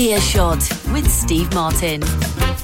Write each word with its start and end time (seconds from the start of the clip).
Earshot 0.00 0.60
with 0.94 1.06
Steve 1.10 1.52
Martin. 1.52 2.00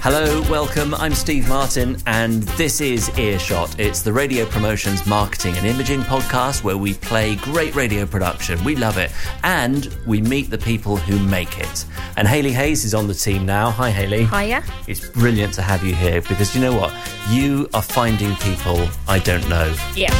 Hello, 0.00 0.40
welcome. 0.50 0.94
I'm 0.94 1.12
Steve 1.12 1.47
Martin, 1.47 1.98
and 2.06 2.44
this 2.56 2.81
is 2.81 3.10
Earshot. 3.19 3.78
It's 3.78 4.01
the 4.01 4.11
radio 4.11 4.46
promotions, 4.46 5.04
marketing, 5.06 5.54
and 5.58 5.66
imaging 5.66 6.00
podcast 6.00 6.64
where 6.64 6.78
we 6.78 6.94
play 6.94 7.36
great 7.36 7.74
radio 7.74 8.06
production. 8.06 8.64
We 8.64 8.74
love 8.74 8.96
it, 8.96 9.12
and 9.42 9.94
we 10.06 10.22
meet 10.22 10.48
the 10.48 10.56
people 10.56 10.96
who 10.96 11.18
make 11.28 11.58
it. 11.58 11.84
And 12.17 12.26
Haley 12.26 12.53
Hayes 12.53 12.87
is 12.87 12.94
on 12.94 13.06
the 13.06 13.14
team 13.14 13.44
now. 13.44 13.71
Hi, 13.71 13.90
Haley. 13.90 14.24
Hiya. 14.24 14.64
It's 14.87 15.06
brilliant 15.06 15.53
to 15.54 15.62
have 15.62 15.84
you 15.84 15.94
here 15.94 16.23
because 16.23 16.55
you 16.55 16.62
know 16.62 16.75
what? 16.75 16.95
You 17.29 17.68
are 17.75 17.82
finding 17.82 18.34
people 18.37 18.89
I 19.07 19.18
don't 19.18 19.46
know. 19.50 19.77
Yeah. 19.95 20.14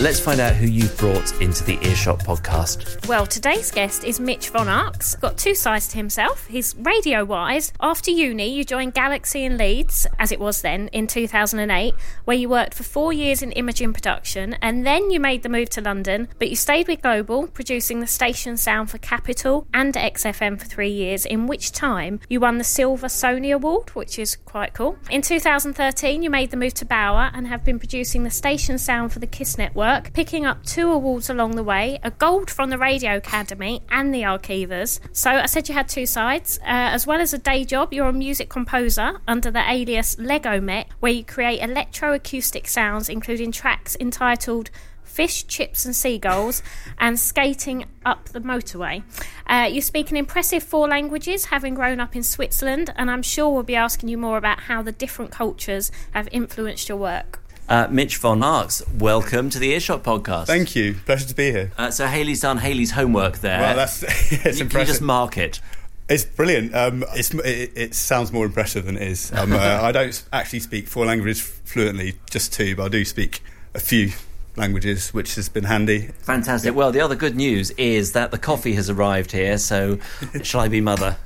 Let's 0.00 0.18
find 0.18 0.40
out 0.40 0.54
who 0.54 0.66
you've 0.66 0.96
brought 0.96 1.42
into 1.42 1.62
the 1.62 1.78
Earshot 1.86 2.20
podcast. 2.20 3.06
Well, 3.06 3.26
today's 3.26 3.70
guest 3.70 4.02
is 4.02 4.18
Mitch 4.18 4.48
Von 4.48 4.66
Arx. 4.66 5.14
Got 5.16 5.36
two 5.36 5.54
sides 5.54 5.88
to 5.88 5.98
himself. 5.98 6.46
He's 6.46 6.74
radio 6.74 7.22
wise. 7.22 7.70
After 7.82 8.10
uni, 8.10 8.48
you 8.48 8.64
joined 8.64 8.94
Galaxy 8.94 9.44
in 9.44 9.58
Leeds, 9.58 10.06
as 10.18 10.32
it 10.32 10.40
was 10.40 10.62
then, 10.62 10.88
in 10.94 11.06
2008, 11.06 11.92
where 12.24 12.36
you 12.36 12.48
worked 12.48 12.72
for 12.72 12.82
four 12.82 13.12
years 13.12 13.42
in 13.42 13.52
imaging 13.52 13.92
production, 13.92 14.54
and 14.62 14.86
then 14.86 15.10
you 15.10 15.20
made 15.20 15.42
the 15.42 15.50
move 15.50 15.68
to 15.68 15.82
London, 15.82 16.28
but 16.38 16.48
you 16.48 16.56
stayed 16.56 16.88
with 16.88 17.02
Global, 17.02 17.48
producing 17.48 18.00
the 18.00 18.06
station 18.06 18.56
sound 18.56 18.88
for 18.88 18.96
Capital 18.96 19.66
and 19.74 19.92
XFM 19.92 20.58
for 20.58 20.64
three 20.64 20.88
years, 20.88 21.26
in 21.26 21.46
which 21.46 21.72
time 21.72 22.20
you 22.30 22.40
won 22.40 22.56
the 22.56 22.64
Silver 22.64 23.08
Sony 23.08 23.54
Award, 23.54 23.90
which 23.90 24.18
is 24.18 24.36
quite 24.46 24.72
cool. 24.72 24.96
In 25.10 25.20
2013, 25.20 26.22
you 26.22 26.30
made 26.30 26.52
the 26.52 26.56
move 26.56 26.72
to 26.72 26.86
Bauer 26.86 27.30
and 27.34 27.46
have 27.48 27.64
been 27.64 27.78
producing 27.78 28.24
the 28.24 28.30
station 28.30 28.78
sound 28.78 29.12
for 29.12 29.18
the 29.18 29.26
Kiss 29.26 29.58
Network 29.58 29.89
work, 29.90 30.12
picking 30.12 30.46
up 30.46 30.64
two 30.64 30.92
awards 30.92 31.28
along 31.28 31.56
the 31.56 31.64
way 31.64 31.98
a 32.04 32.10
gold 32.12 32.48
from 32.48 32.70
the 32.70 32.78
Radio 32.78 33.16
Academy 33.16 33.82
and 33.90 34.14
the 34.14 34.22
Arqivas. 34.22 35.00
So 35.12 35.30
I 35.30 35.46
said 35.46 35.68
you 35.68 35.74
had 35.74 35.88
two 35.88 36.06
sides. 36.06 36.58
Uh, 36.58 36.94
as 36.94 37.08
well 37.08 37.20
as 37.20 37.34
a 37.34 37.38
day 37.38 37.64
job, 37.64 37.92
you're 37.92 38.08
a 38.08 38.12
music 38.12 38.48
composer 38.48 39.20
under 39.26 39.50
the 39.50 39.68
alias 39.68 40.16
Lego 40.18 40.60
Met, 40.60 40.86
where 41.00 41.10
you 41.10 41.24
create 41.24 41.60
electroacoustic 41.60 42.68
sounds, 42.68 43.08
including 43.08 43.50
tracks 43.50 43.96
entitled 43.98 44.70
fish, 45.02 45.44
chips, 45.48 45.84
and 45.84 45.96
seagulls, 45.96 46.62
and 46.98 47.18
skating 47.18 47.86
up 48.04 48.28
the 48.28 48.40
motorway. 48.40 49.02
Uh, 49.48 49.68
you 49.68 49.80
speak 49.80 50.12
an 50.12 50.16
impressive 50.16 50.62
four 50.62 50.86
languages, 50.86 51.46
having 51.46 51.74
grown 51.74 51.98
up 51.98 52.14
in 52.14 52.22
Switzerland, 52.22 52.92
and 52.94 53.10
I'm 53.10 53.22
sure 53.22 53.50
we'll 53.50 53.64
be 53.64 53.74
asking 53.74 54.08
you 54.08 54.18
more 54.18 54.38
about 54.38 54.60
how 54.60 54.82
the 54.82 54.92
different 54.92 55.32
cultures 55.32 55.90
have 56.12 56.28
influenced 56.30 56.88
your 56.88 56.98
work. 56.98 57.39
Uh, 57.70 57.86
Mitch 57.88 58.16
Von 58.16 58.42
Arx, 58.42 58.82
welcome 58.98 59.48
to 59.48 59.60
the 59.60 59.70
Earshot 59.70 60.02
podcast. 60.02 60.48
Thank 60.48 60.74
you. 60.74 60.94
Pleasure 61.06 61.28
to 61.28 61.34
be 61.36 61.52
here. 61.52 61.70
Uh, 61.78 61.92
so 61.92 62.04
Haley's 62.08 62.40
done 62.40 62.58
Haley's 62.58 62.90
homework 62.90 63.38
there. 63.38 63.60
Well, 63.60 63.76
that's 63.76 64.02
it's 64.32 64.58
you, 64.58 64.64
impressive. 64.64 64.72
you 64.72 64.84
just 64.86 65.00
mark 65.00 65.38
it. 65.38 65.60
It's 66.08 66.24
brilliant. 66.24 66.74
Um, 66.74 67.04
it's, 67.14 67.32
it, 67.32 67.70
it, 67.76 67.94
sounds 67.94 68.32
more 68.32 68.44
impressive 68.44 68.86
than 68.86 68.96
it 68.96 69.02
is. 69.02 69.32
Um, 69.32 69.52
uh, 69.52 69.56
I 69.56 69.92
don't 69.92 70.20
actually 70.32 70.58
speak 70.58 70.88
four 70.88 71.06
languages 71.06 71.40
fluently, 71.40 72.16
just 72.28 72.52
two, 72.52 72.74
but 72.74 72.86
I 72.86 72.88
do 72.88 73.04
speak 73.04 73.40
a 73.72 73.78
few 73.78 74.14
languages, 74.56 75.14
which 75.14 75.36
has 75.36 75.48
been 75.48 75.62
handy. 75.62 76.08
Fantastic. 76.22 76.74
Well, 76.74 76.90
the 76.90 77.00
other 77.00 77.14
good 77.14 77.36
news 77.36 77.70
is 77.76 78.14
that 78.14 78.32
the 78.32 78.38
coffee 78.38 78.74
has 78.74 78.90
arrived 78.90 79.30
here. 79.30 79.58
So, 79.58 80.00
shall 80.42 80.62
I 80.62 80.66
be 80.66 80.80
mother? 80.80 81.18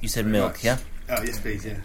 You 0.00 0.08
said 0.08 0.26
milk, 0.26 0.64
yeah? 0.64 0.78
Oh 1.08 1.22
yes, 1.22 1.38
please. 1.38 1.64
Yeah 1.64 1.76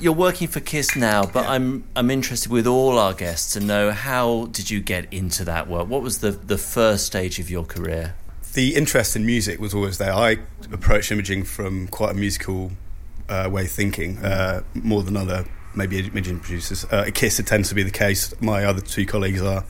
you're 0.00 0.12
working 0.12 0.48
for 0.48 0.60
Kiss 0.60 0.96
now, 0.96 1.24
but 1.24 1.44
yeah. 1.44 1.52
I'm 1.52 1.84
I'm 1.96 2.10
interested 2.10 2.50
with 2.50 2.66
all 2.66 2.98
our 2.98 3.14
guests 3.14 3.52
to 3.54 3.60
know 3.60 3.90
how 3.90 4.46
did 4.46 4.70
you 4.70 4.80
get 4.80 5.12
into 5.12 5.44
that 5.44 5.68
work? 5.68 5.88
What 5.88 6.02
was 6.02 6.18
the 6.18 6.30
the 6.30 6.58
first 6.58 7.06
stage 7.06 7.38
of 7.38 7.50
your 7.50 7.64
career? 7.64 8.14
The 8.54 8.74
interest 8.74 9.14
in 9.14 9.26
music 9.26 9.60
was 9.60 9.74
always 9.74 9.98
there. 9.98 10.12
I 10.12 10.38
approached 10.72 11.12
imaging 11.12 11.44
from 11.44 11.88
quite 11.88 12.12
a 12.12 12.14
musical 12.14 12.72
uh, 13.28 13.48
way 13.50 13.64
of 13.64 13.70
thinking, 13.70 14.18
uh, 14.18 14.62
more 14.74 15.02
than 15.02 15.16
other 15.16 15.44
maybe 15.74 15.98
imaging 15.98 16.40
producers. 16.40 16.84
Uh, 16.84 17.04
at 17.06 17.14
Kiss, 17.14 17.38
it 17.38 17.46
tends 17.46 17.68
to 17.68 17.74
be 17.74 17.82
the 17.82 17.90
case. 17.90 18.34
My 18.40 18.64
other 18.64 18.80
two 18.80 19.06
colleagues 19.06 19.42
are 19.42 19.64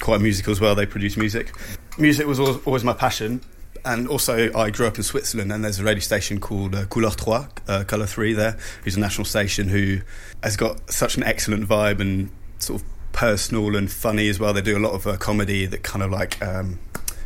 quite 0.00 0.20
musical 0.20 0.52
as 0.52 0.60
well. 0.60 0.74
They 0.74 0.86
produce 0.86 1.16
music. 1.16 1.52
Music 1.98 2.26
was 2.26 2.40
always 2.40 2.84
my 2.84 2.94
passion, 2.94 3.42
and 3.84 4.08
also 4.08 4.52
I 4.54 4.70
grew 4.70 4.86
up 4.86 4.96
in 4.96 5.02
Switzerland, 5.02 5.52
and 5.52 5.64
there's 5.64 5.78
a 5.78 5.84
radio 5.84 6.00
station 6.00 6.40
called 6.40 6.74
uh, 6.74 6.84
Couleur 6.86 7.10
3, 7.10 7.34
uh, 7.68 7.84
Colour 7.84 8.06
3 8.06 8.32
there, 8.32 8.56
who's 8.84 8.96
a 8.96 9.00
national 9.00 9.24
station 9.24 9.68
who 9.68 10.00
has 10.42 10.56
got 10.56 10.90
such 10.90 11.16
an 11.16 11.22
excellent 11.22 11.68
vibe 11.68 12.00
and 12.00 12.30
sort 12.58 12.80
of 12.80 12.88
personal 13.12 13.76
and 13.76 13.90
funny 13.90 14.28
as 14.28 14.38
well. 14.38 14.52
They 14.52 14.62
do 14.62 14.76
a 14.76 14.80
lot 14.80 14.92
of 14.92 15.06
uh, 15.06 15.16
comedy 15.16 15.66
that 15.66 15.82
kind 15.82 16.02
of 16.02 16.10
like. 16.10 16.42
Um, 16.42 16.78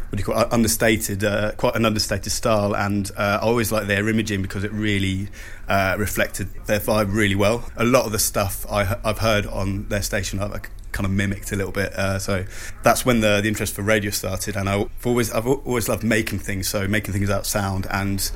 what 0.08 0.18
do 0.18 0.20
you 0.20 0.24
call 0.24 0.40
it? 0.40 0.52
understated, 0.52 1.24
uh, 1.24 1.50
quite 1.56 1.74
an 1.74 1.84
understated 1.84 2.30
style, 2.30 2.76
and 2.76 3.10
uh, 3.16 3.40
I 3.42 3.44
always 3.44 3.72
like 3.72 3.88
their 3.88 4.08
imaging 4.08 4.40
because 4.40 4.62
it 4.62 4.72
really 4.72 5.28
uh, 5.68 5.96
reflected 5.98 6.48
their 6.66 6.78
vibe 6.78 7.12
really 7.12 7.34
well. 7.34 7.68
A 7.76 7.84
lot 7.84 8.06
of 8.06 8.12
the 8.12 8.20
stuff 8.20 8.64
I, 8.70 8.84
have 8.84 9.18
heard 9.18 9.46
on 9.46 9.88
their 9.88 10.02
station, 10.02 10.38
I, 10.40 10.60
kind 10.96 11.04
of 11.06 11.12
mimicked 11.12 11.52
a 11.52 11.56
little 11.56 11.72
bit. 11.72 11.92
Uh, 11.92 12.18
so 12.18 12.44
that's 12.82 13.04
when 13.04 13.20
the, 13.20 13.40
the 13.42 13.48
interest 13.48 13.74
for 13.74 13.82
radio 13.82 14.10
started, 14.10 14.56
and 14.56 14.68
I've 14.68 14.88
always 15.04 15.30
I've 15.30 15.46
always 15.46 15.88
loved 15.88 16.02
making 16.02 16.38
things, 16.38 16.68
so 16.68 16.88
making 16.88 17.12
things 17.12 17.30
out 17.30 17.46
sound, 17.46 17.86
and 17.90 18.30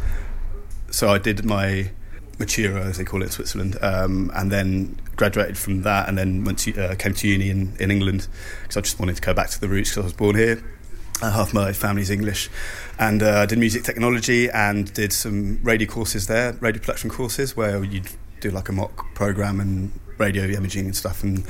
so 0.90 1.08
I 1.08 1.18
did 1.18 1.44
my 1.44 1.90
Matura, 2.38 2.86
as 2.86 2.98
they 2.98 3.04
call 3.04 3.22
it 3.22 3.26
in 3.26 3.30
Switzerland, 3.30 3.78
um, 3.82 4.30
and 4.34 4.50
then 4.52 4.98
graduated 5.16 5.58
from 5.58 5.82
that, 5.82 6.08
and 6.08 6.16
then 6.18 6.44
went 6.44 6.58
to 6.60 6.74
uh, 6.78 6.94
came 6.96 7.14
to 7.14 7.28
uni 7.28 7.50
in, 7.50 7.76
in 7.80 7.90
England 7.90 8.28
because 8.62 8.76
I 8.76 8.80
just 8.82 8.98
wanted 8.98 9.16
to 9.16 9.22
go 9.22 9.34
back 9.34 9.50
to 9.50 9.60
the 9.60 9.68
roots 9.68 9.90
because 9.90 10.02
I 10.02 10.04
was 10.04 10.12
born 10.12 10.36
here. 10.36 10.62
Uh, 11.22 11.30
half 11.30 11.52
my 11.52 11.72
family's 11.72 12.10
English, 12.10 12.48
and 12.98 13.22
uh, 13.22 13.40
I 13.40 13.46
did 13.46 13.58
music 13.58 13.84
technology 13.84 14.48
and 14.50 14.92
did 14.94 15.12
some 15.12 15.60
radio 15.62 15.86
courses 15.86 16.26
there, 16.28 16.52
radio 16.60 16.80
production 16.80 17.10
courses 17.10 17.56
where 17.56 17.84
you'd 17.84 18.08
do 18.40 18.50
like 18.50 18.70
a 18.70 18.72
mock 18.72 19.14
program 19.14 19.60
and 19.60 19.92
radio 20.16 20.44
imaging 20.44 20.86
and 20.86 20.96
stuff, 20.96 21.22
and 21.22 21.44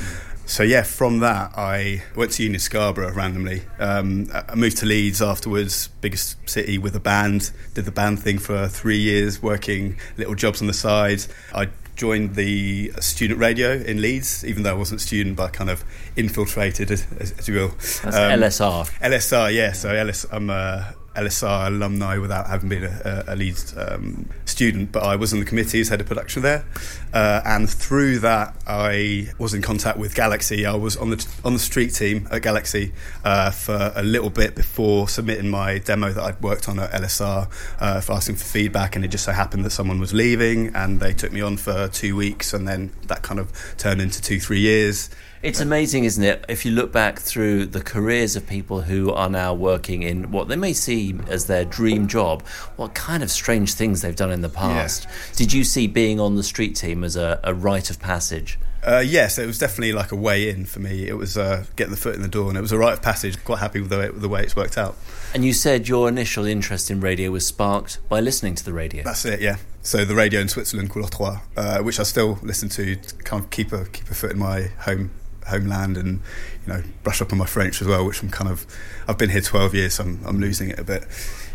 so 0.50 0.64
yeah, 0.64 0.82
from 0.82 1.20
that 1.20 1.52
I 1.56 2.02
went 2.16 2.32
to 2.32 2.42
uni 2.42 2.58
Scarborough 2.58 3.12
randomly. 3.12 3.62
Um, 3.78 4.28
I 4.32 4.56
moved 4.56 4.78
to 4.78 4.86
Leeds 4.86 5.22
afterwards, 5.22 5.88
biggest 6.00 6.36
city 6.48 6.76
with 6.76 6.96
a 6.96 7.00
band. 7.00 7.52
Did 7.74 7.84
the 7.84 7.92
band 7.92 8.18
thing 8.18 8.38
for 8.38 8.66
three 8.66 8.98
years, 8.98 9.40
working 9.40 9.96
little 10.16 10.34
jobs 10.34 10.60
on 10.60 10.66
the 10.66 10.74
side. 10.74 11.22
I 11.54 11.68
joined 11.94 12.34
the 12.34 12.90
student 12.98 13.38
radio 13.38 13.74
in 13.74 14.00
Leeds, 14.00 14.44
even 14.44 14.64
though 14.64 14.70
I 14.70 14.78
wasn't 14.78 15.00
a 15.00 15.04
student, 15.04 15.36
but 15.36 15.44
I 15.44 15.48
kind 15.50 15.70
of 15.70 15.84
infiltrated, 16.16 16.90
as, 16.90 17.06
as 17.38 17.46
you 17.46 17.54
will. 17.54 17.68
That's 17.68 18.04
um, 18.04 18.40
LSR. 18.40 18.90
LSR, 19.00 19.54
yeah. 19.54 19.70
So 19.72 19.94
LS, 19.94 20.26
I'm 20.32 20.50
a 20.50 20.94
LSR 21.14 21.66
alumni 21.66 22.18
without 22.18 22.46
having 22.46 22.68
been 22.68 22.84
a, 22.84 23.24
a 23.28 23.36
Leeds 23.36 23.74
um, 23.76 24.28
student, 24.44 24.92
but 24.92 25.02
I 25.02 25.16
was 25.16 25.32
on 25.32 25.40
the 25.40 25.44
committee 25.44 25.80
as 25.80 25.88
head 25.88 26.00
of 26.00 26.06
production 26.06 26.42
there, 26.42 26.64
uh, 27.12 27.40
and 27.44 27.68
through 27.68 28.20
that 28.20 28.54
I 28.66 29.28
was 29.38 29.52
in 29.52 29.62
contact 29.62 29.98
with 29.98 30.14
Galaxy. 30.14 30.64
I 30.66 30.74
was 30.74 30.96
on 30.96 31.10
the 31.10 31.26
on 31.44 31.52
the 31.52 31.58
street 31.58 31.94
team 31.94 32.28
at 32.30 32.42
Galaxy 32.42 32.92
uh, 33.24 33.50
for 33.50 33.92
a 33.94 34.02
little 34.02 34.30
bit 34.30 34.54
before 34.54 35.08
submitting 35.08 35.48
my 35.48 35.78
demo 35.78 36.12
that 36.12 36.22
I'd 36.22 36.40
worked 36.40 36.68
on 36.68 36.78
at 36.78 36.90
LSR 36.92 37.48
uh, 37.80 38.00
for 38.00 38.12
asking 38.12 38.36
for 38.36 38.44
feedback, 38.44 38.94
and 38.94 39.04
it 39.04 39.08
just 39.08 39.24
so 39.24 39.32
happened 39.32 39.64
that 39.64 39.70
someone 39.70 39.98
was 39.98 40.14
leaving, 40.14 40.74
and 40.74 41.00
they 41.00 41.12
took 41.12 41.32
me 41.32 41.40
on 41.40 41.56
for 41.56 41.88
two 41.88 42.14
weeks, 42.14 42.54
and 42.54 42.68
then 42.68 42.92
that 43.08 43.22
kind 43.22 43.40
of 43.40 43.74
turned 43.78 44.00
into 44.00 44.22
two 44.22 44.38
three 44.38 44.60
years. 44.60 45.10
It's 45.42 45.60
amazing, 45.60 46.04
isn't 46.04 46.22
it? 46.22 46.44
If 46.50 46.66
you 46.66 46.72
look 46.72 46.92
back 46.92 47.18
through 47.18 47.66
the 47.66 47.80
careers 47.80 48.36
of 48.36 48.46
people 48.46 48.82
who 48.82 49.10
are 49.10 49.30
now 49.30 49.54
working 49.54 50.02
in 50.02 50.30
what 50.30 50.48
they 50.48 50.56
may 50.56 50.74
see 50.74 51.18
as 51.28 51.46
their 51.46 51.64
dream 51.64 52.08
job, 52.08 52.46
what 52.76 52.92
kind 52.92 53.22
of 53.22 53.30
strange 53.30 53.72
things 53.72 54.02
they've 54.02 54.14
done 54.14 54.30
in 54.30 54.42
the 54.42 54.50
past. 54.50 55.04
Yeah. 55.04 55.36
Did 55.36 55.52
you 55.54 55.64
see 55.64 55.86
being 55.86 56.20
on 56.20 56.36
the 56.36 56.42
street 56.42 56.76
team 56.76 57.02
as 57.02 57.16
a, 57.16 57.40
a 57.42 57.54
rite 57.54 57.88
of 57.88 57.98
passage? 57.98 58.58
Uh, 58.86 59.02
yes, 59.04 59.38
it 59.38 59.46
was 59.46 59.58
definitely 59.58 59.94
like 59.94 60.12
a 60.12 60.16
way 60.16 60.50
in 60.50 60.66
for 60.66 60.80
me. 60.80 61.08
It 61.08 61.16
was 61.16 61.38
uh, 61.38 61.64
getting 61.74 61.92
the 61.92 62.00
foot 62.00 62.14
in 62.14 62.20
the 62.20 62.28
door, 62.28 62.50
and 62.50 62.58
it 62.58 62.62
was 62.62 62.72
a 62.72 62.78
rite 62.78 62.92
of 62.92 63.02
passage. 63.02 63.42
Quite 63.42 63.60
happy 63.60 63.80
with 63.80 63.88
the 63.88 63.96
way, 63.96 64.08
the 64.08 64.28
way 64.28 64.42
it's 64.42 64.56
worked 64.56 64.76
out. 64.76 64.94
And 65.32 65.42
you 65.42 65.54
said 65.54 65.88
your 65.88 66.06
initial 66.06 66.44
interest 66.44 66.90
in 66.90 67.00
radio 67.00 67.30
was 67.30 67.46
sparked 67.46 67.98
by 68.10 68.20
listening 68.20 68.56
to 68.56 68.64
the 68.64 68.74
radio. 68.74 69.04
That's 69.04 69.24
it, 69.24 69.40
yeah. 69.40 69.56
So 69.82 70.04
the 70.04 70.14
radio 70.14 70.40
in 70.40 70.48
Switzerland, 70.48 70.90
Couleur 70.90 71.08
3, 71.08 71.26
uh, 71.56 71.82
which 71.82 71.98
I 71.98 72.02
still 72.02 72.38
listen 72.42 72.68
to, 72.70 72.96
to 72.96 73.14
kind 73.16 73.42
of 73.42 73.50
keep 73.50 73.72
a 73.72 73.86
keep 73.86 74.10
a 74.10 74.14
foot 74.14 74.32
in 74.32 74.38
my 74.38 74.68
home 74.80 75.10
homeland 75.50 75.96
and 75.96 76.20
you 76.66 76.72
know 76.72 76.82
brush 77.02 77.20
up 77.20 77.32
on 77.32 77.38
my 77.38 77.46
French 77.46 77.80
as 77.82 77.88
well, 77.88 78.06
which 78.06 78.22
I'm 78.22 78.30
kind 78.30 78.50
of 78.50 78.66
I've 79.06 79.18
been 79.18 79.30
here 79.30 79.40
12 79.40 79.74
years, 79.74 79.94
so 79.94 80.04
I'm, 80.04 80.20
I'm 80.24 80.40
losing 80.40 80.70
it 80.70 80.78
a 80.78 80.84
bit. 80.84 81.04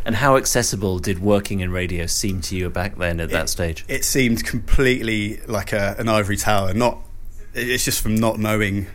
And 0.06 0.16
how 0.16 0.38
accessible 0.38 1.00
did 1.00 1.20
working 1.20 1.62
in 1.62 1.72
radio 1.72 2.06
seem 2.06 2.42
to 2.42 2.56
you 2.56 2.70
back 2.70 2.98
then 2.98 3.20
at 3.20 3.30
it, 3.30 3.34
that 3.34 3.50
stage? 3.50 3.84
It 3.88 4.06
seemed 4.06 4.46
completely 4.46 5.38
like 5.48 5.74
a, 5.74 5.96
an 5.98 6.08
ivory 6.08 6.38
tower. 6.38 6.74
Not 6.74 7.00
it's 7.56 7.86
just 7.86 8.02
from 8.02 8.16
not 8.16 8.38
knowing 8.38 8.88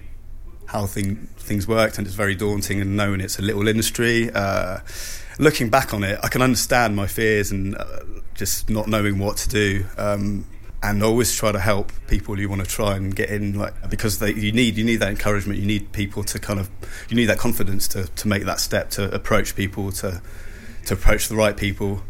how 0.66 0.86
thing, 0.86 1.28
things 1.36 1.66
worked, 1.66 1.98
and 1.98 2.06
it's 2.06 2.14
very 2.14 2.34
daunting. 2.34 2.80
And 2.80 2.96
knowing 2.96 3.20
it's 3.20 3.38
a 3.38 3.42
little 3.42 3.66
industry, 3.66 4.30
uh, 4.32 4.78
looking 5.38 5.68
back 5.68 5.92
on 5.92 6.04
it, 6.04 6.18
I 6.22 6.28
can 6.28 6.42
understand 6.42 6.94
my 6.94 7.06
fears 7.06 7.50
and 7.50 7.76
uh, 7.76 8.00
just 8.34 8.70
not 8.70 8.86
knowing 8.86 9.18
what 9.18 9.36
to 9.38 9.48
do. 9.48 9.86
Um, 9.96 10.46
and 10.82 11.02
always 11.02 11.34
try 11.36 11.52
to 11.52 11.60
help 11.60 11.92
people 12.08 12.38
you 12.40 12.48
want 12.48 12.62
to 12.64 12.66
try 12.68 12.96
and 12.96 13.14
get 13.14 13.28
in 13.30 13.58
like 13.58 13.74
because 13.90 14.18
they, 14.18 14.32
you 14.32 14.50
need 14.52 14.76
you 14.78 14.84
need 14.84 14.96
that 14.96 15.10
encouragement 15.10 15.58
you 15.58 15.66
need 15.66 15.92
people 15.92 16.22
to 16.24 16.38
kind 16.38 16.58
of 16.58 16.70
you 17.10 17.16
need 17.16 17.26
that 17.26 17.38
confidence 17.38 17.86
to, 17.88 18.04
to 18.16 18.26
make 18.28 18.44
that 18.44 18.58
step 18.60 18.88
to 18.90 19.14
approach 19.14 19.54
people 19.54 19.92
to 19.92 20.22
to 20.86 20.94
approach 20.94 21.28
the 21.28 21.36
right 21.36 21.56
people. 21.56 22.02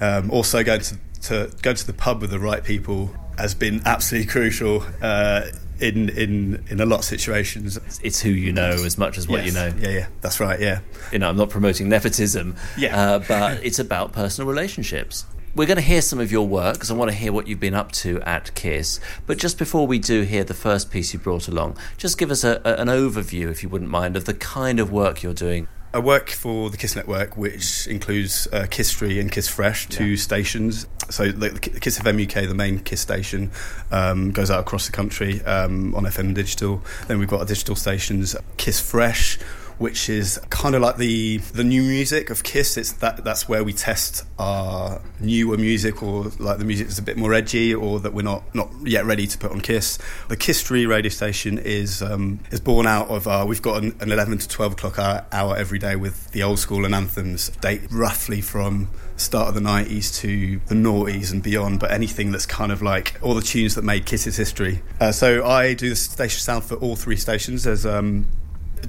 Um, 0.00 0.30
also, 0.32 0.64
going 0.64 0.80
to, 0.80 0.96
to 1.22 1.50
go 1.62 1.72
to 1.72 1.86
the 1.86 1.92
pub 1.92 2.20
with 2.20 2.30
the 2.30 2.40
right 2.40 2.64
people 2.64 3.14
has 3.38 3.54
been 3.54 3.80
absolutely 3.84 4.26
crucial. 4.32 4.82
Uh, 5.00 5.42
in, 5.78 6.08
in 6.08 6.64
in 6.70 6.80
a 6.80 6.86
lot 6.86 7.00
of 7.00 7.04
situations, 7.04 7.78
It's 8.02 8.20
who 8.22 8.30
you 8.30 8.50
know 8.50 8.70
as 8.70 8.96
much 8.96 9.18
as 9.18 9.28
what 9.28 9.44
you 9.44 9.52
know. 9.52 9.70
Yeah, 9.78 9.90
yeah, 9.90 10.06
that's 10.22 10.40
right. 10.40 10.58
Yeah, 10.58 10.80
you 11.12 11.18
know, 11.18 11.28
I'm 11.28 11.36
not 11.36 11.50
promoting 11.50 11.88
nepotism, 11.90 12.56
Yeah. 12.78 12.98
uh, 12.98 13.18
but 13.20 13.62
it's 13.62 13.78
about 13.78 14.12
personal 14.12 14.48
relationships. 14.48 15.26
We're 15.56 15.64
going 15.64 15.76
to 15.76 15.82
hear 15.82 16.02
some 16.02 16.20
of 16.20 16.30
your 16.30 16.46
work 16.46 16.74
because 16.74 16.90
I 16.90 16.94
want 16.94 17.10
to 17.10 17.16
hear 17.16 17.32
what 17.32 17.46
you've 17.46 17.58
been 17.58 17.72
up 17.72 17.90
to 17.92 18.20
at 18.20 18.54
KISS. 18.54 19.00
But 19.24 19.38
just 19.38 19.56
before 19.56 19.86
we 19.86 19.98
do 19.98 20.20
hear 20.20 20.44
the 20.44 20.52
first 20.52 20.90
piece 20.90 21.14
you 21.14 21.18
brought 21.18 21.48
along, 21.48 21.78
just 21.96 22.18
give 22.18 22.30
us 22.30 22.44
a, 22.44 22.60
a, 22.62 22.74
an 22.74 22.88
overview, 22.88 23.50
if 23.50 23.62
you 23.62 23.70
wouldn't 23.70 23.90
mind, 23.90 24.18
of 24.18 24.26
the 24.26 24.34
kind 24.34 24.78
of 24.78 24.92
work 24.92 25.22
you're 25.22 25.32
doing. 25.32 25.66
I 25.94 25.98
work 25.98 26.28
for 26.28 26.68
the 26.68 26.76
Kiss 26.76 26.94
Network, 26.94 27.38
which 27.38 27.86
includes 27.86 28.46
uh, 28.52 28.66
Kisstory 28.68 29.18
and 29.18 29.32
Kiss 29.32 29.48
Fresh, 29.48 29.88
two 29.88 30.18
stations. 30.18 30.86
So 31.08 31.32
the, 31.32 31.48
the 31.48 31.80
Kiss 31.80 31.98
FM 32.00 32.22
UK, 32.24 32.46
the 32.46 32.54
main 32.54 32.80
Kiss 32.80 33.00
station, 33.00 33.50
um, 33.90 34.32
goes 34.32 34.50
out 34.50 34.60
across 34.60 34.84
the 34.84 34.92
country 34.92 35.42
um, 35.44 35.94
on 35.94 36.04
FM 36.04 36.34
digital. 36.34 36.82
Then 37.08 37.18
we've 37.18 37.28
got 37.30 37.40
our 37.40 37.46
digital 37.46 37.76
stations, 37.76 38.36
Kiss 38.58 38.78
Fresh, 38.78 39.38
which 39.78 40.08
is 40.08 40.40
kind 40.50 40.74
of 40.74 40.82
like 40.82 40.96
the 40.96 41.38
the 41.38 41.64
new 41.64 41.82
music 41.82 42.30
of 42.30 42.42
Kiss. 42.42 42.76
It's 42.76 42.92
that 42.92 43.24
that's 43.24 43.48
where 43.48 43.62
we 43.64 43.72
test 43.72 44.24
our 44.38 45.00
newer 45.20 45.56
music, 45.56 46.02
or 46.02 46.30
like 46.38 46.58
the 46.58 46.64
music 46.64 46.86
that's 46.86 46.98
a 46.98 47.02
bit 47.02 47.16
more 47.16 47.34
edgy, 47.34 47.74
or 47.74 48.00
that 48.00 48.12
we're 48.12 48.22
not 48.22 48.42
not 48.54 48.70
yet 48.84 49.04
ready 49.04 49.26
to 49.26 49.38
put 49.38 49.52
on 49.52 49.60
Kiss. 49.60 49.98
The 50.28 50.36
Kisstory 50.36 50.88
radio 50.88 51.10
station 51.10 51.58
is 51.58 52.02
um, 52.02 52.40
is 52.50 52.60
born 52.60 52.86
out 52.86 53.08
of 53.08 53.26
uh, 53.28 53.44
we've 53.46 53.62
got 53.62 53.82
an, 53.82 53.96
an 54.00 54.12
eleven 54.12 54.38
to 54.38 54.48
twelve 54.48 54.72
o'clock 54.72 54.98
hour, 54.98 55.26
hour 55.32 55.56
every 55.56 55.78
day 55.78 55.96
with 55.96 56.30
the 56.32 56.42
old 56.42 56.58
school 56.58 56.84
and 56.84 56.94
anthems, 56.94 57.50
date 57.60 57.82
roughly 57.90 58.40
from 58.40 58.88
start 59.16 59.48
of 59.48 59.54
the 59.54 59.60
90s 59.60 60.14
to 60.20 60.60
the 60.66 60.74
noughties 60.74 61.32
and 61.32 61.42
beyond, 61.42 61.80
but 61.80 61.90
anything 61.90 62.32
that's 62.32 62.46
kind 62.46 62.70
of 62.70 62.82
like 62.82 63.18
all 63.22 63.34
the 63.34 63.42
tunes 63.42 63.74
that 63.74 63.82
made 63.82 64.04
Kiss's 64.04 64.36
history. 64.36 64.82
Uh, 65.00 65.12
so 65.12 65.44
I 65.44 65.74
do 65.74 65.88
the 65.88 65.96
station 65.96 66.38
sound 66.38 66.64
for 66.64 66.74
all 66.76 66.96
three 66.96 67.16
stations. 67.16 67.64
There's 67.64 67.86
um, 67.86 68.26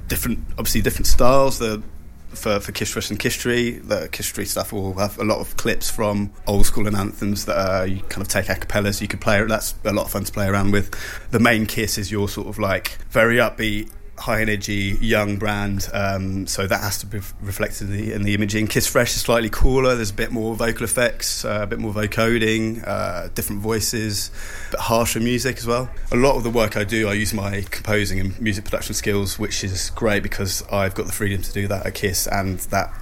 different, 0.08 0.40
obviously 0.52 0.80
different 0.80 1.06
styles. 1.06 1.58
The 1.58 1.82
for, 2.30 2.60
for 2.60 2.72
Kiss 2.72 2.94
Kisstory, 2.94 3.86
the 3.86 4.08
Tree 4.08 4.44
stuff 4.44 4.72
will 4.72 4.94
have 4.94 5.18
a 5.18 5.24
lot 5.24 5.38
of 5.38 5.56
clips 5.56 5.90
from 5.90 6.30
old 6.46 6.66
school 6.66 6.86
and 6.86 6.96
anthems 6.96 7.46
that 7.46 7.88
you 7.90 8.00
kind 8.02 8.22
of 8.22 8.28
take 8.28 8.48
a 8.48 8.54
cappella 8.54 8.92
you 9.00 9.08
could 9.08 9.20
play. 9.20 9.42
That's 9.44 9.74
a 9.84 9.92
lot 9.92 10.06
of 10.06 10.12
fun 10.12 10.24
to 10.24 10.32
play 10.32 10.46
around 10.46 10.72
with. 10.72 10.94
The 11.30 11.38
main 11.38 11.66
Kiss 11.66 11.98
is 11.98 12.10
your 12.10 12.28
sort 12.28 12.48
of 12.48 12.58
like 12.58 12.98
very 13.10 13.36
upbeat, 13.36 13.90
high 14.18 14.40
energy, 14.40 14.98
young 15.00 15.36
brand. 15.36 15.88
Um, 15.92 16.46
so 16.46 16.66
that 16.66 16.80
has 16.80 16.98
to 16.98 17.06
be 17.06 17.20
reflected 17.40 17.90
in 17.90 17.96
the, 17.96 18.12
in 18.12 18.22
the 18.22 18.34
imaging. 18.34 18.66
Kiss 18.66 18.86
Fresh 18.86 19.14
is 19.16 19.22
slightly 19.22 19.48
cooler. 19.50 19.94
There's 19.94 20.10
a 20.10 20.14
bit 20.14 20.30
more 20.30 20.54
vocal 20.54 20.84
effects, 20.84 21.44
uh, 21.44 21.60
a 21.62 21.66
bit 21.66 21.78
more 21.78 21.92
vocoding, 21.92 22.86
uh, 22.86 23.28
different 23.34 23.62
voices, 23.62 24.30
a 24.68 24.70
bit 24.72 24.80
harsher 24.80 25.20
music 25.20 25.58
as 25.58 25.66
well. 25.66 25.90
A 26.12 26.16
lot 26.16 26.36
of 26.36 26.42
the 26.42 26.50
work 26.50 26.76
I 26.76 26.84
do, 26.84 27.08
I 27.08 27.14
use 27.14 27.32
my 27.32 27.62
composing 27.70 28.20
and 28.20 28.40
music 28.40 28.64
production 28.64 28.94
skills, 28.94 29.38
which 29.38 29.64
is 29.64 29.90
great 29.90 30.22
because 30.22 30.62
I've 30.70 30.94
got 30.94 31.06
the 31.06 31.12
freedom 31.12 31.42
to 31.42 31.52
do 31.52 31.68
that 31.68 31.86
at 31.86 31.94
Kiss, 31.94 32.26
and 32.26 32.58
that 32.70 32.92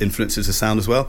influences 0.00 0.46
the 0.46 0.52
sound 0.52 0.78
as 0.78 0.88
well. 0.88 1.08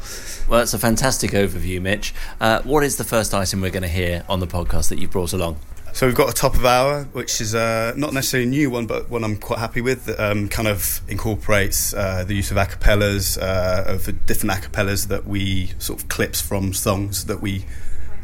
Well, 0.50 0.62
it's 0.62 0.74
a 0.74 0.80
fantastic 0.80 1.32
overview, 1.32 1.82
Mitch. 1.82 2.14
Uh, 2.40 2.62
what 2.64 2.84
is 2.84 2.98
the 2.98 3.04
first 3.04 3.34
item 3.34 3.62
we're 3.62 3.72
going 3.72 3.84
to 3.84 3.90
hear 3.90 4.24
on 4.28 4.40
the 4.40 4.48
podcast 4.48 4.90
that 4.90 5.00
you've 5.00 5.12
brought 5.12 5.34
along? 5.34 5.58
So 5.98 6.06
we've 6.06 6.16
got 6.16 6.30
a 6.30 6.34
top 6.34 6.54
of 6.54 6.64
hour, 6.64 7.06
which 7.14 7.42
is 7.42 7.56
uh, 7.56 7.92
not 7.98 8.14
necessarily 8.14 8.48
a 8.48 8.52
new 8.52 8.70
one, 8.70 8.86
but 8.86 9.10
one 9.10 9.24
I'm 9.24 9.36
quite 9.36 9.58
happy 9.58 9.82
with. 9.82 10.06
That, 10.06 10.20
um, 10.20 10.48
kind 10.48 10.68
of 10.68 11.02
incorporates 11.08 11.92
uh, 11.92 12.24
the 12.24 12.36
use 12.36 12.52
of 12.52 12.58
acapellas, 12.58 13.36
uh, 13.42 13.96
of 13.96 14.06
different 14.28 14.52
acapellas 14.52 15.08
that 15.08 15.26
we 15.26 15.72
sort 15.80 16.00
of 16.00 16.08
clips 16.08 16.40
from 16.40 16.72
songs 16.72 17.26
that 17.26 17.42
we 17.42 17.66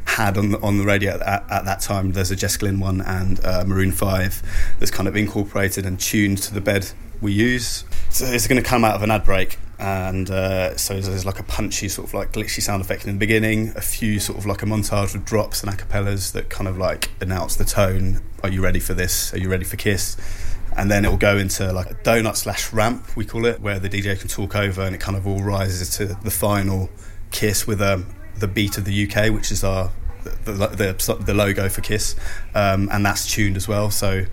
had 0.05 0.37
on 0.37 0.51
the, 0.51 0.61
on 0.61 0.77
the 0.77 0.83
radio 0.83 1.15
at, 1.15 1.49
at 1.49 1.65
that 1.65 1.81
time. 1.81 2.11
There's 2.11 2.29
a 2.29 2.35
Jess 2.35 2.57
Glynne 2.57 2.79
one 2.79 3.01
and 3.01 3.43
uh, 3.43 3.63
Maroon 3.65 3.91
Five 3.91 4.43
that's 4.77 4.91
kind 4.91 5.07
of 5.07 5.15
incorporated 5.15 5.83
and 5.83 5.99
tuned 5.99 6.37
to 6.43 6.53
the 6.53 6.61
bed 6.61 6.91
we 7.21 7.33
use. 7.33 7.85
So 8.11 8.25
it's 8.25 8.45
going 8.45 8.61
to 8.61 8.69
come 8.69 8.85
out 8.85 8.93
of 8.93 9.01
an 9.01 9.09
ad 9.09 9.25
break, 9.25 9.57
and 9.79 10.29
uh, 10.29 10.77
so 10.77 10.99
there's 10.99 11.25
like 11.25 11.39
a 11.39 11.43
punchy 11.43 11.89
sort 11.89 12.07
of 12.07 12.13
like 12.13 12.31
glitchy 12.31 12.61
sound 12.61 12.81
effect 12.81 13.05
in 13.05 13.13
the 13.13 13.19
beginning, 13.19 13.73
a 13.75 13.81
few 13.81 14.19
sort 14.19 14.37
of 14.37 14.45
like 14.45 14.61
a 14.61 14.65
montage 14.65 15.15
of 15.15 15.25
drops 15.25 15.63
and 15.63 15.71
acapellas 15.71 16.31
that 16.33 16.49
kind 16.49 16.67
of 16.67 16.77
like 16.77 17.09
announce 17.21 17.55
the 17.55 17.65
tone. 17.65 18.21
Are 18.43 18.49
you 18.49 18.63
ready 18.63 18.79
for 18.79 18.93
this? 18.93 19.33
Are 19.33 19.39
you 19.39 19.49
ready 19.49 19.63
for 19.63 19.77
Kiss? 19.77 20.17
And 20.75 20.89
then 20.89 21.05
it 21.05 21.09
will 21.09 21.17
go 21.17 21.37
into 21.37 21.71
like 21.71 21.91
a 21.91 21.95
donut 21.95 22.35
slash 22.35 22.71
ramp, 22.73 23.15
we 23.15 23.25
call 23.25 23.45
it, 23.45 23.61
where 23.61 23.79
the 23.79 23.89
DJ 23.89 24.19
can 24.19 24.27
talk 24.27 24.55
over, 24.55 24.81
and 24.81 24.95
it 24.95 24.99
kind 24.99 25.17
of 25.17 25.27
all 25.27 25.41
rises 25.41 25.95
to 25.97 26.05
the 26.05 26.31
final 26.31 26.89
Kiss 27.31 27.67
with 27.67 27.81
um, 27.81 28.07
the 28.37 28.47
beat 28.47 28.77
of 28.77 28.85
the 28.85 29.07
UK, 29.07 29.31
which 29.33 29.51
is 29.51 29.63
our 29.63 29.91
the, 30.45 30.51
the, 30.51 31.17
the 31.25 31.33
logo 31.33 31.67
for 31.69 31.81
Kiss, 31.81 32.15
um, 32.55 32.89
and 32.91 33.05
that's 33.05 33.29
tuned 33.31 33.57
as 33.57 33.67
well. 33.67 33.91
So 33.91 34.25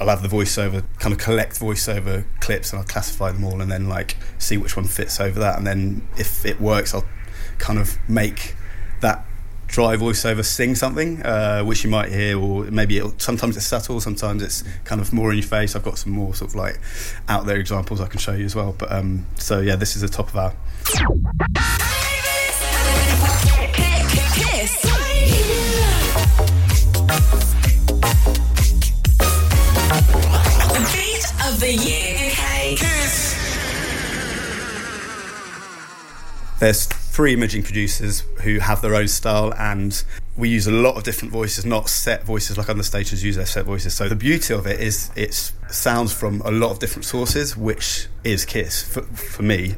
I'll 0.00 0.08
have 0.08 0.22
the 0.22 0.28
voiceover, 0.28 0.82
kind 0.98 1.12
of 1.12 1.18
collect 1.18 1.60
voiceover 1.60 2.24
clips, 2.40 2.72
and 2.72 2.80
I'll 2.80 2.86
classify 2.86 3.30
them 3.32 3.44
all, 3.44 3.60
and 3.60 3.70
then 3.70 3.88
like 3.88 4.16
see 4.38 4.56
which 4.56 4.76
one 4.76 4.86
fits 4.86 5.20
over 5.20 5.38
that, 5.40 5.58
and 5.58 5.66
then 5.66 6.08
if 6.16 6.44
it 6.46 6.60
works, 6.60 6.94
I'll 6.94 7.06
kind 7.58 7.78
of 7.78 7.98
make 8.08 8.56
that 9.02 9.26
dry 9.66 9.96
voiceover 9.96 10.44
sing 10.44 10.74
something, 10.74 11.22
uh, 11.22 11.62
which 11.62 11.84
you 11.84 11.90
might 11.90 12.10
hear, 12.10 12.38
or 12.38 12.64
maybe 12.64 12.96
it'll, 12.96 13.14
sometimes 13.18 13.56
it's 13.56 13.66
subtle, 13.66 14.00
sometimes 14.00 14.42
it's 14.42 14.64
kind 14.84 15.00
of 15.00 15.12
more 15.12 15.30
in 15.30 15.38
your 15.38 15.46
face. 15.46 15.76
I've 15.76 15.84
got 15.84 15.98
some 15.98 16.12
more 16.12 16.34
sort 16.34 16.50
of 16.50 16.56
like 16.56 16.80
out 17.28 17.46
there 17.46 17.58
examples 17.58 18.00
I 18.00 18.06
can 18.06 18.18
show 18.18 18.32
you 18.32 18.46
as 18.46 18.56
well. 18.56 18.74
But 18.76 18.90
um, 18.90 19.26
so 19.36 19.60
yeah, 19.60 19.76
this 19.76 19.94
is 19.96 20.02
the 20.02 20.08
top 20.08 20.28
of 20.28 20.36
our. 20.36 20.54
The 31.60 31.74
year 31.74 32.16
UK. 32.16 32.78
There's 36.58 36.86
three 36.86 37.34
imaging 37.34 37.64
producers 37.64 38.24
who 38.42 38.60
have 38.60 38.80
their 38.80 38.94
own 38.94 39.08
style, 39.08 39.52
and 39.58 40.02
we 40.38 40.48
use 40.48 40.66
a 40.66 40.72
lot 40.72 40.96
of 40.96 41.04
different 41.04 41.32
voices, 41.32 41.66
not 41.66 41.90
set 41.90 42.24
voices 42.24 42.56
like 42.56 42.70
other 42.70 42.82
stations 42.82 43.22
use 43.22 43.36
their 43.36 43.44
set 43.44 43.66
voices. 43.66 43.92
So 43.92 44.08
the 44.08 44.16
beauty 44.16 44.54
of 44.54 44.66
it 44.66 44.80
is 44.80 45.10
it 45.16 45.34
sounds 45.68 46.14
from 46.14 46.40
a 46.46 46.50
lot 46.50 46.70
of 46.70 46.78
different 46.78 47.04
sources, 47.04 47.58
which 47.58 48.06
is 48.24 48.46
Kiss 48.46 48.82
for, 48.82 49.02
for 49.02 49.42
me. 49.42 49.74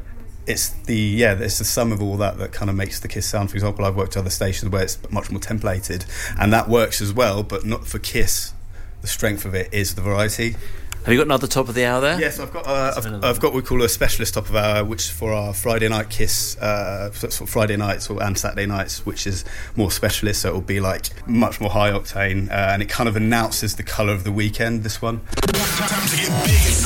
It's 0.47 0.69
the 0.69 0.95
yeah, 0.95 1.33
it's 1.33 1.57
the 1.57 1.65
sum 1.65 1.91
of 1.91 2.01
all 2.01 2.15
that 2.17 2.37
that 2.37 2.53
kind 2.53 2.69
of 2.69 2.77
makes 2.77 3.01
the 3.01 3.09
Kiss 3.09 3.25
sound. 3.25 3.49
For 3.49 3.57
example, 3.57 3.83
I've 3.83 3.97
worked 3.97 4.15
at 4.15 4.21
other 4.21 4.29
stations 4.29 4.71
where 4.71 4.83
it's 4.83 4.97
much 5.11 5.29
more 5.31 5.41
templated, 5.41 6.05
and 6.39 6.53
that 6.53 6.69
works 6.69 7.01
as 7.01 7.11
well, 7.11 7.43
but 7.43 7.65
not 7.65 7.85
for 7.85 7.99
Kiss. 7.99 8.53
The 9.01 9.07
strength 9.07 9.43
of 9.43 9.53
it 9.53 9.73
is 9.73 9.95
the 9.95 10.01
variety. 10.01 10.55
Have 11.03 11.11
you 11.11 11.19
got 11.19 11.27
another 11.27 11.47
top 11.47 11.67
of 11.67 11.75
the 11.75 11.83
hour 11.85 11.99
there? 11.99 12.17
Yes, 12.17 12.39
I've 12.39 12.53
got. 12.53 12.65
Uh, 12.65 12.93
I've, 12.95 13.05
I've 13.25 13.39
got 13.41 13.53
what 13.53 13.55
we 13.55 13.61
call 13.61 13.83
a 13.83 13.89
specialist 13.89 14.35
top 14.35 14.47
of 14.47 14.55
hour, 14.55 14.85
which 14.85 15.01
is 15.01 15.09
for 15.09 15.33
our 15.33 15.53
Friday 15.53 15.89
night 15.89 16.09
kiss, 16.09 16.57
uh, 16.59 17.11
so 17.11 17.27
it's 17.27 17.37
for 17.37 17.45
Friday 17.45 17.75
nights 17.75 18.09
or 18.09 18.23
and 18.23 18.37
Saturday 18.37 18.65
nights, 18.65 19.05
which 19.05 19.27
is 19.27 19.43
more 19.75 19.91
specialist. 19.91 20.43
So 20.43 20.49
it 20.51 20.53
will 20.53 20.61
be 20.61 20.79
like 20.79 21.09
much 21.27 21.59
more 21.59 21.69
high 21.69 21.91
octane, 21.91 22.49
uh, 22.49 22.53
and 22.53 22.81
it 22.81 22.87
kind 22.87 23.09
of 23.09 23.17
announces 23.17 23.75
the 23.75 23.83
colour 23.83 24.13
of 24.13 24.23
the 24.23 24.31
weekend. 24.31 24.83
This 24.85 25.01
one. 25.01 25.19
Time 25.19 26.07
to 26.07 26.15
get 26.15 26.29
big, 26.45 26.53
it's 26.53 26.83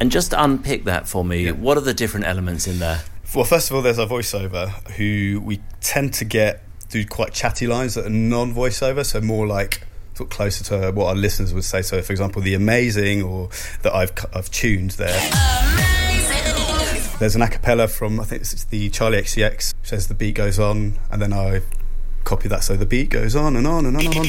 And 0.00 0.10
just 0.10 0.32
unpick 0.32 0.84
that 0.84 1.06
for 1.06 1.24
me. 1.24 1.52
What 1.52 1.76
are 1.76 1.82
the 1.82 1.92
different 1.92 2.26
elements 2.26 2.66
in 2.66 2.78
there? 2.78 3.02
Well, 3.34 3.44
first 3.44 3.70
of 3.70 3.76
all, 3.76 3.82
there's 3.82 3.98
our 3.98 4.06
voiceover, 4.06 4.70
who 4.92 5.42
we 5.44 5.60
tend 5.80 6.14
to 6.14 6.24
get 6.24 6.62
do 6.88 7.06
quite 7.06 7.32
chatty 7.32 7.66
lines 7.66 7.94
that 7.94 8.06
are 8.06 8.10
non-voiceover, 8.10 9.06
so 9.06 9.20
more 9.20 9.46
like 9.46 9.86
sort 10.14 10.30
of 10.30 10.36
closer 10.36 10.64
to 10.64 10.90
what 10.90 11.06
our 11.06 11.14
listeners 11.14 11.54
would 11.54 11.64
say. 11.64 11.82
So, 11.82 12.02
for 12.02 12.12
example, 12.12 12.42
the 12.42 12.54
amazing 12.54 13.22
or 13.22 13.50
that 13.82 13.94
I've 13.94 14.12
I've 14.34 14.50
tuned 14.50 14.92
there. 14.92 15.08
Amazing. 15.08 17.18
There's 17.20 17.36
an 17.36 17.42
a 17.42 17.48
cappella 17.48 17.86
from 17.86 18.18
I 18.18 18.24
think 18.24 18.42
it's 18.42 18.64
the 18.64 18.90
Charli 18.90 19.20
XCX 19.20 19.74
says 19.82 20.08
the 20.08 20.14
beat 20.14 20.34
goes 20.34 20.58
on, 20.58 20.98
and 21.10 21.22
then 21.22 21.32
I 21.32 21.60
copy 22.24 22.48
that 22.48 22.64
so 22.64 22.76
the 22.76 22.86
beat 22.86 23.10
goes 23.10 23.36
on 23.36 23.56
and 23.56 23.66
on 23.66 23.86
and 23.86 23.96
on 23.96 24.06
and 24.06 24.16
on. 24.16 24.26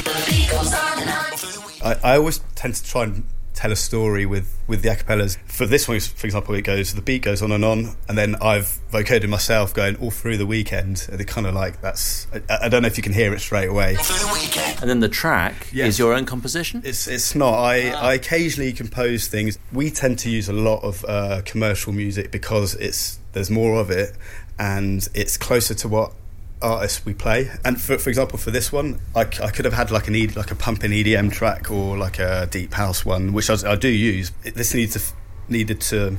I, 1.83 1.95
I 2.03 2.17
always 2.17 2.39
tend 2.55 2.75
to 2.75 2.83
try 2.83 3.03
and 3.03 3.23
tell 3.53 3.71
a 3.71 3.75
story 3.75 4.25
with 4.25 4.57
with 4.67 4.81
the 4.81 4.89
acapellas. 4.89 5.37
For 5.45 5.65
this 5.65 5.87
one, 5.87 5.99
for 5.99 6.25
example, 6.25 6.55
it 6.55 6.61
goes 6.61 6.93
the 6.93 7.01
beat 7.01 7.21
goes 7.21 7.41
on 7.41 7.51
and 7.51 7.63
on, 7.65 7.95
and 8.07 8.17
then 8.17 8.35
I've 8.41 8.79
vocoded 8.91 9.27
myself 9.29 9.73
going 9.73 9.95
all 9.97 10.11
through 10.11 10.37
the 10.37 10.45
weekend. 10.45 11.07
And 11.09 11.19
they 11.19 11.23
kind 11.25 11.45
of 11.47 11.53
like 11.53 11.81
that's. 11.81 12.27
I, 12.49 12.65
I 12.65 12.69
don't 12.69 12.81
know 12.81 12.87
if 12.87 12.97
you 12.97 13.03
can 13.03 13.13
hear 13.13 13.33
it 13.33 13.39
straight 13.39 13.69
away. 13.69 13.95
For 13.95 14.13
the 14.13 14.31
weekend. 14.33 14.79
And 14.81 14.89
then 14.89 14.99
the 14.99 15.09
track 15.09 15.67
Yes. 15.71 15.89
is 15.89 15.99
your 15.99 16.13
own 16.13 16.25
composition? 16.25 16.81
It's 16.85 17.07
it's 17.07 17.35
not. 17.35 17.53
I, 17.55 17.89
I 17.89 18.13
occasionally 18.13 18.73
compose 18.73 19.27
things. 19.27 19.57
We 19.71 19.91
tend 19.91 20.19
to 20.19 20.29
use 20.29 20.47
a 20.49 20.53
lot 20.53 20.83
of 20.83 21.03
uh, 21.07 21.41
commercial 21.45 21.93
music 21.93 22.31
because 22.31 22.75
it's 22.75 23.19
there's 23.33 23.49
more 23.51 23.79
of 23.79 23.89
it, 23.89 24.15
and 24.59 25.07
it's 25.13 25.37
closer 25.37 25.73
to 25.75 25.87
what 25.87 26.13
artists 26.61 27.05
we 27.05 27.13
play. 27.13 27.49
And 27.65 27.79
for, 27.81 27.97
for 27.97 28.09
example, 28.09 28.37
for 28.37 28.51
this 28.51 28.71
one, 28.71 28.99
I 29.15 29.23
could 29.25 29.65
have 29.65 29.73
had 29.73 29.91
like 29.91 30.07
an 30.07 30.15
E 30.15 30.27
like 30.27 30.51
a 30.51 30.55
pumping 30.55 30.91
EDM 30.91 31.31
track 31.31 31.71
or 31.71 31.97
like 31.97 32.19
a 32.19 32.47
deep 32.49 32.73
house 32.73 33.05
one, 33.05 33.33
which 33.33 33.49
I 33.49 33.75
do 33.75 33.89
use. 33.89 34.31
It, 34.43 34.55
this 34.55 34.73
needs 34.73 34.93
to 34.93 35.15
needed 35.49 35.81
to 35.81 36.17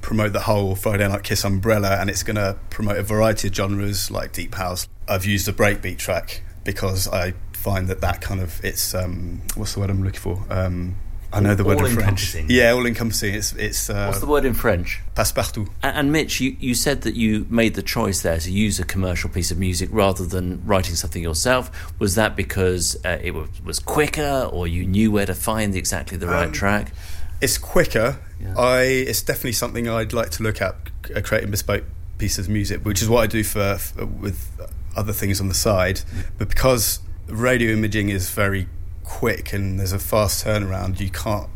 promote 0.00 0.32
the 0.32 0.40
whole 0.40 0.74
Friday 0.74 1.06
Night 1.08 1.22
Kiss 1.22 1.44
umbrella, 1.44 1.96
and 2.00 2.10
it's 2.10 2.22
going 2.22 2.36
to 2.36 2.58
promote 2.70 2.98
a 2.98 3.02
variety 3.02 3.48
of 3.48 3.54
genres 3.54 4.10
like 4.10 4.32
deep 4.32 4.54
house. 4.54 4.86
I've 5.08 5.24
used 5.24 5.48
a 5.48 5.52
breakbeat 5.52 5.98
track 5.98 6.42
because 6.62 7.08
I 7.08 7.34
find 7.52 7.88
that 7.88 8.00
that 8.02 8.20
kind 8.20 8.40
of 8.40 8.62
it's 8.64 8.94
um, 8.94 9.42
what's 9.54 9.74
the 9.74 9.80
word 9.80 9.90
I'm 9.90 10.04
looking 10.04 10.20
for? 10.20 10.44
Um, 10.50 10.96
I 11.34 11.40
know 11.40 11.54
the 11.54 11.64
word 11.64 11.80
in 11.80 11.94
French. 11.94 12.34
Yeah, 12.34 12.70
all 12.70 12.86
encompassing. 12.86 13.34
It's 13.34 13.52
it's 13.54 13.90
uh, 13.90 14.06
What's 14.06 14.20
the 14.20 14.26
word 14.26 14.44
in 14.44 14.54
French? 14.54 15.00
passe-partout. 15.14 15.68
And, 15.82 15.96
and 15.96 16.12
Mitch, 16.12 16.40
you, 16.40 16.56
you 16.60 16.74
said 16.74 17.02
that 17.02 17.14
you 17.14 17.46
made 17.50 17.74
the 17.74 17.82
choice 17.82 18.22
there 18.22 18.38
to 18.38 18.50
use 18.50 18.80
a 18.80 18.84
commercial 18.84 19.30
piece 19.30 19.50
of 19.50 19.58
music 19.58 19.88
rather 19.92 20.24
than 20.24 20.64
writing 20.64 20.94
something 20.94 21.22
yourself. 21.22 21.70
Was 21.98 22.14
that 22.14 22.36
because 22.36 22.96
uh, 23.04 23.18
it 23.22 23.32
was, 23.32 23.48
was 23.64 23.78
quicker, 23.78 24.48
or 24.52 24.66
you 24.66 24.86
knew 24.86 25.10
where 25.10 25.26
to 25.26 25.34
find 25.34 25.74
exactly 25.74 26.16
the 26.16 26.26
right 26.26 26.52
track? 26.52 26.92
It's 27.40 27.58
quicker. 27.58 28.18
Yeah. 28.40 28.54
I 28.56 28.82
it's 28.82 29.22
definitely 29.22 29.52
something 29.52 29.88
I'd 29.88 30.12
like 30.12 30.30
to 30.30 30.42
look 30.42 30.62
at 30.62 30.76
uh, 31.14 31.20
creating 31.20 31.50
bespoke 31.50 31.84
pieces 32.18 32.46
of 32.46 32.52
music, 32.52 32.84
which 32.84 33.02
is 33.02 33.08
what 33.08 33.22
I 33.22 33.26
do 33.26 33.42
for, 33.44 33.76
for 33.76 34.06
with 34.06 34.50
other 34.96 35.12
things 35.12 35.40
on 35.40 35.48
the 35.48 35.54
side. 35.54 36.00
But 36.38 36.48
because 36.48 37.00
radio 37.26 37.72
imaging 37.72 38.08
is 38.08 38.30
very 38.30 38.68
quick 39.04 39.52
and 39.52 39.78
there's 39.78 39.92
a 39.92 39.98
fast 39.98 40.44
turnaround, 40.44 41.00
you 41.00 41.10
can't. 41.10 41.48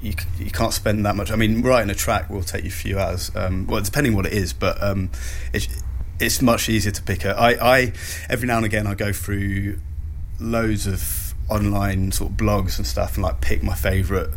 You, 0.00 0.14
you 0.38 0.50
can't 0.50 0.72
spend 0.72 1.04
that 1.06 1.16
much. 1.16 1.30
I 1.30 1.36
mean, 1.36 1.62
writing 1.62 1.90
a 1.90 1.94
track 1.94 2.30
will 2.30 2.42
take 2.42 2.64
you 2.64 2.68
a 2.68 2.72
few 2.72 2.98
hours. 2.98 3.30
Um, 3.34 3.66
well, 3.66 3.80
depending 3.80 4.14
what 4.14 4.26
it 4.26 4.32
is, 4.32 4.52
but 4.52 4.80
um, 4.82 5.10
it's 5.52 5.68
it's 6.18 6.40
much 6.40 6.68
easier 6.68 6.92
to 6.92 7.02
pick. 7.02 7.24
A, 7.24 7.30
I, 7.38 7.76
I 7.76 7.92
every 8.28 8.46
now 8.46 8.56
and 8.56 8.66
again 8.66 8.86
I 8.86 8.94
go 8.94 9.12
through 9.12 9.78
loads 10.38 10.86
of 10.86 11.34
online 11.48 12.12
sort 12.12 12.32
of 12.32 12.36
blogs 12.36 12.78
and 12.78 12.86
stuff 12.86 13.14
and 13.14 13.24
like 13.24 13.40
pick 13.40 13.62
my 13.62 13.74
favourite 13.74 14.28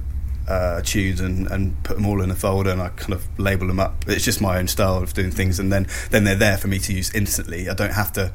uh, 0.48 0.82
tunes 0.82 1.20
and, 1.22 1.48
and 1.48 1.82
put 1.84 1.96
them 1.96 2.06
all 2.06 2.22
in 2.22 2.32
a 2.32 2.36
folder 2.36 2.72
and 2.72 2.82
I 2.82 2.90
kind 2.90 3.14
of 3.14 3.28
label 3.40 3.68
them 3.68 3.80
up. 3.80 4.06
It's 4.08 4.26
just 4.26 4.42
my 4.42 4.58
own 4.58 4.68
style 4.68 4.98
of 4.98 5.14
doing 5.14 5.32
things 5.32 5.60
and 5.60 5.72
then 5.72 5.88
then 6.10 6.24
they're 6.24 6.36
there 6.36 6.58
for 6.58 6.68
me 6.68 6.80
to 6.80 6.94
use 6.94 7.14
instantly. 7.14 7.70
I 7.70 7.74
don't 7.74 7.94
have 7.94 8.12
to 8.14 8.32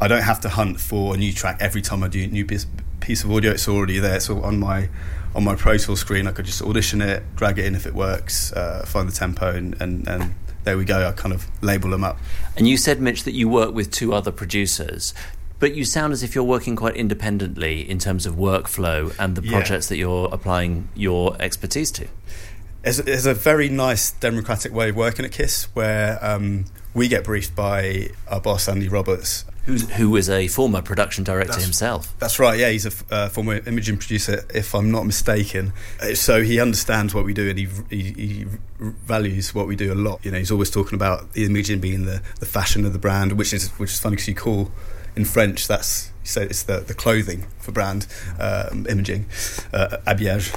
I 0.00 0.08
don't 0.08 0.22
have 0.22 0.40
to 0.40 0.48
hunt 0.48 0.80
for 0.80 1.14
a 1.14 1.16
new 1.16 1.32
track 1.32 1.58
every 1.60 1.82
time 1.82 2.02
I 2.02 2.08
do 2.08 2.24
a 2.24 2.26
new 2.26 2.44
piece, 2.44 2.66
piece 3.02 3.24
of 3.24 3.30
audio. 3.30 3.50
It's 3.52 3.68
already 3.68 3.98
there. 3.98 4.16
It's 4.16 4.30
all 4.30 4.42
on 4.44 4.58
my 4.58 4.88
on 5.34 5.44
my 5.44 5.54
Pro 5.54 5.76
Tools 5.78 6.00
screen. 6.00 6.26
I 6.26 6.32
could 6.32 6.44
just 6.46 6.62
audition 6.62 7.00
it, 7.02 7.22
drag 7.36 7.58
it 7.58 7.64
in 7.64 7.74
if 7.74 7.86
it 7.86 7.94
works, 7.94 8.52
uh, 8.52 8.84
find 8.86 9.08
the 9.08 9.12
tempo 9.12 9.50
and, 9.50 9.80
and, 9.80 10.06
and 10.06 10.34
there 10.64 10.76
we 10.76 10.84
go. 10.84 11.08
I 11.08 11.12
kind 11.12 11.34
of 11.34 11.46
label 11.62 11.88
them 11.90 12.04
up. 12.04 12.18
And 12.56 12.68
you 12.68 12.76
said, 12.76 13.00
Mitch, 13.00 13.24
that 13.24 13.32
you 13.32 13.48
work 13.48 13.74
with 13.74 13.90
two 13.90 14.12
other 14.12 14.30
producers. 14.30 15.14
But 15.58 15.74
you 15.74 15.84
sound 15.84 16.12
as 16.12 16.22
if 16.22 16.34
you're 16.34 16.44
working 16.44 16.76
quite 16.76 16.96
independently 16.96 17.88
in 17.88 17.98
terms 17.98 18.26
of 18.26 18.34
workflow 18.34 19.14
and 19.18 19.34
the 19.36 19.42
Yeah. 19.42 19.52
projects 19.52 19.86
that 19.88 19.96
you're 19.96 20.28
applying 20.30 20.88
your 20.94 21.34
expertise 21.40 21.90
to. 21.92 22.08
There's 22.82 23.26
a 23.26 23.32
very 23.34 23.68
nice 23.68 24.10
democratic 24.10 24.74
way 24.74 24.88
of 24.90 24.96
working 24.96 25.24
at 25.24 25.30
KISS 25.32 25.68
where 25.72 26.18
um, 26.20 26.64
we 26.92 27.06
get 27.08 27.22
briefed 27.24 27.54
by 27.54 28.10
our 28.28 28.40
boss, 28.40 28.68
Andy 28.68 28.88
Roberts. 28.88 29.44
Who's, 29.64 29.88
who 29.92 30.16
is 30.16 30.28
a 30.28 30.48
former 30.48 30.82
production 30.82 31.22
director 31.24 31.52
That's- 31.52 31.64
himself. 31.64 32.14
That's 32.18 32.38
right, 32.38 32.58
yeah, 32.58 32.70
he's 32.70 32.86
a 32.86 33.14
uh, 33.14 33.28
former 33.28 33.56
imaging 33.66 33.98
producer, 33.98 34.44
if 34.52 34.74
I'm 34.74 34.90
not 34.90 35.06
mistaken. 35.06 35.72
Uh, 36.00 36.14
So 36.14 36.42
he 36.42 36.58
understands 36.60 37.14
what 37.14 37.24
we 37.24 37.32
do 37.32 37.48
and 37.48 37.58
he, 37.58 37.68
he, 37.88 38.02
he 38.12 38.46
values 38.78 39.54
what 39.54 39.66
we 39.68 39.76
do 39.76 39.92
a 39.92 39.94
lot. 39.94 40.24
You 40.24 40.32
know, 40.32 40.38
he's 40.38 40.50
always 40.50 40.70
talking 40.70 40.94
about 40.94 41.32
the 41.32 41.44
imaging 41.44 41.80
being 41.80 42.06
the, 42.06 42.22
the 42.40 42.46
fashion 42.46 42.84
of 42.84 42.92
the 42.92 42.98
brand, 42.98 43.32
which 43.32 43.52
is 43.52 43.68
which 43.78 43.90
is 43.90 44.00
funny 44.00 44.16
because 44.16 44.28
you 44.28 44.34
call 44.34 44.70
in 45.14 45.24
French 45.24 45.68
that's 45.68 46.10
you 46.22 46.28
say 46.28 46.42
it's 46.44 46.62
the, 46.64 46.80
the 46.80 46.94
clothing 46.94 47.46
for 47.58 47.70
brand 47.72 48.06
um, 48.40 48.86
imaging, 48.88 49.26
uh, 49.72 49.98
habillage. 50.06 50.52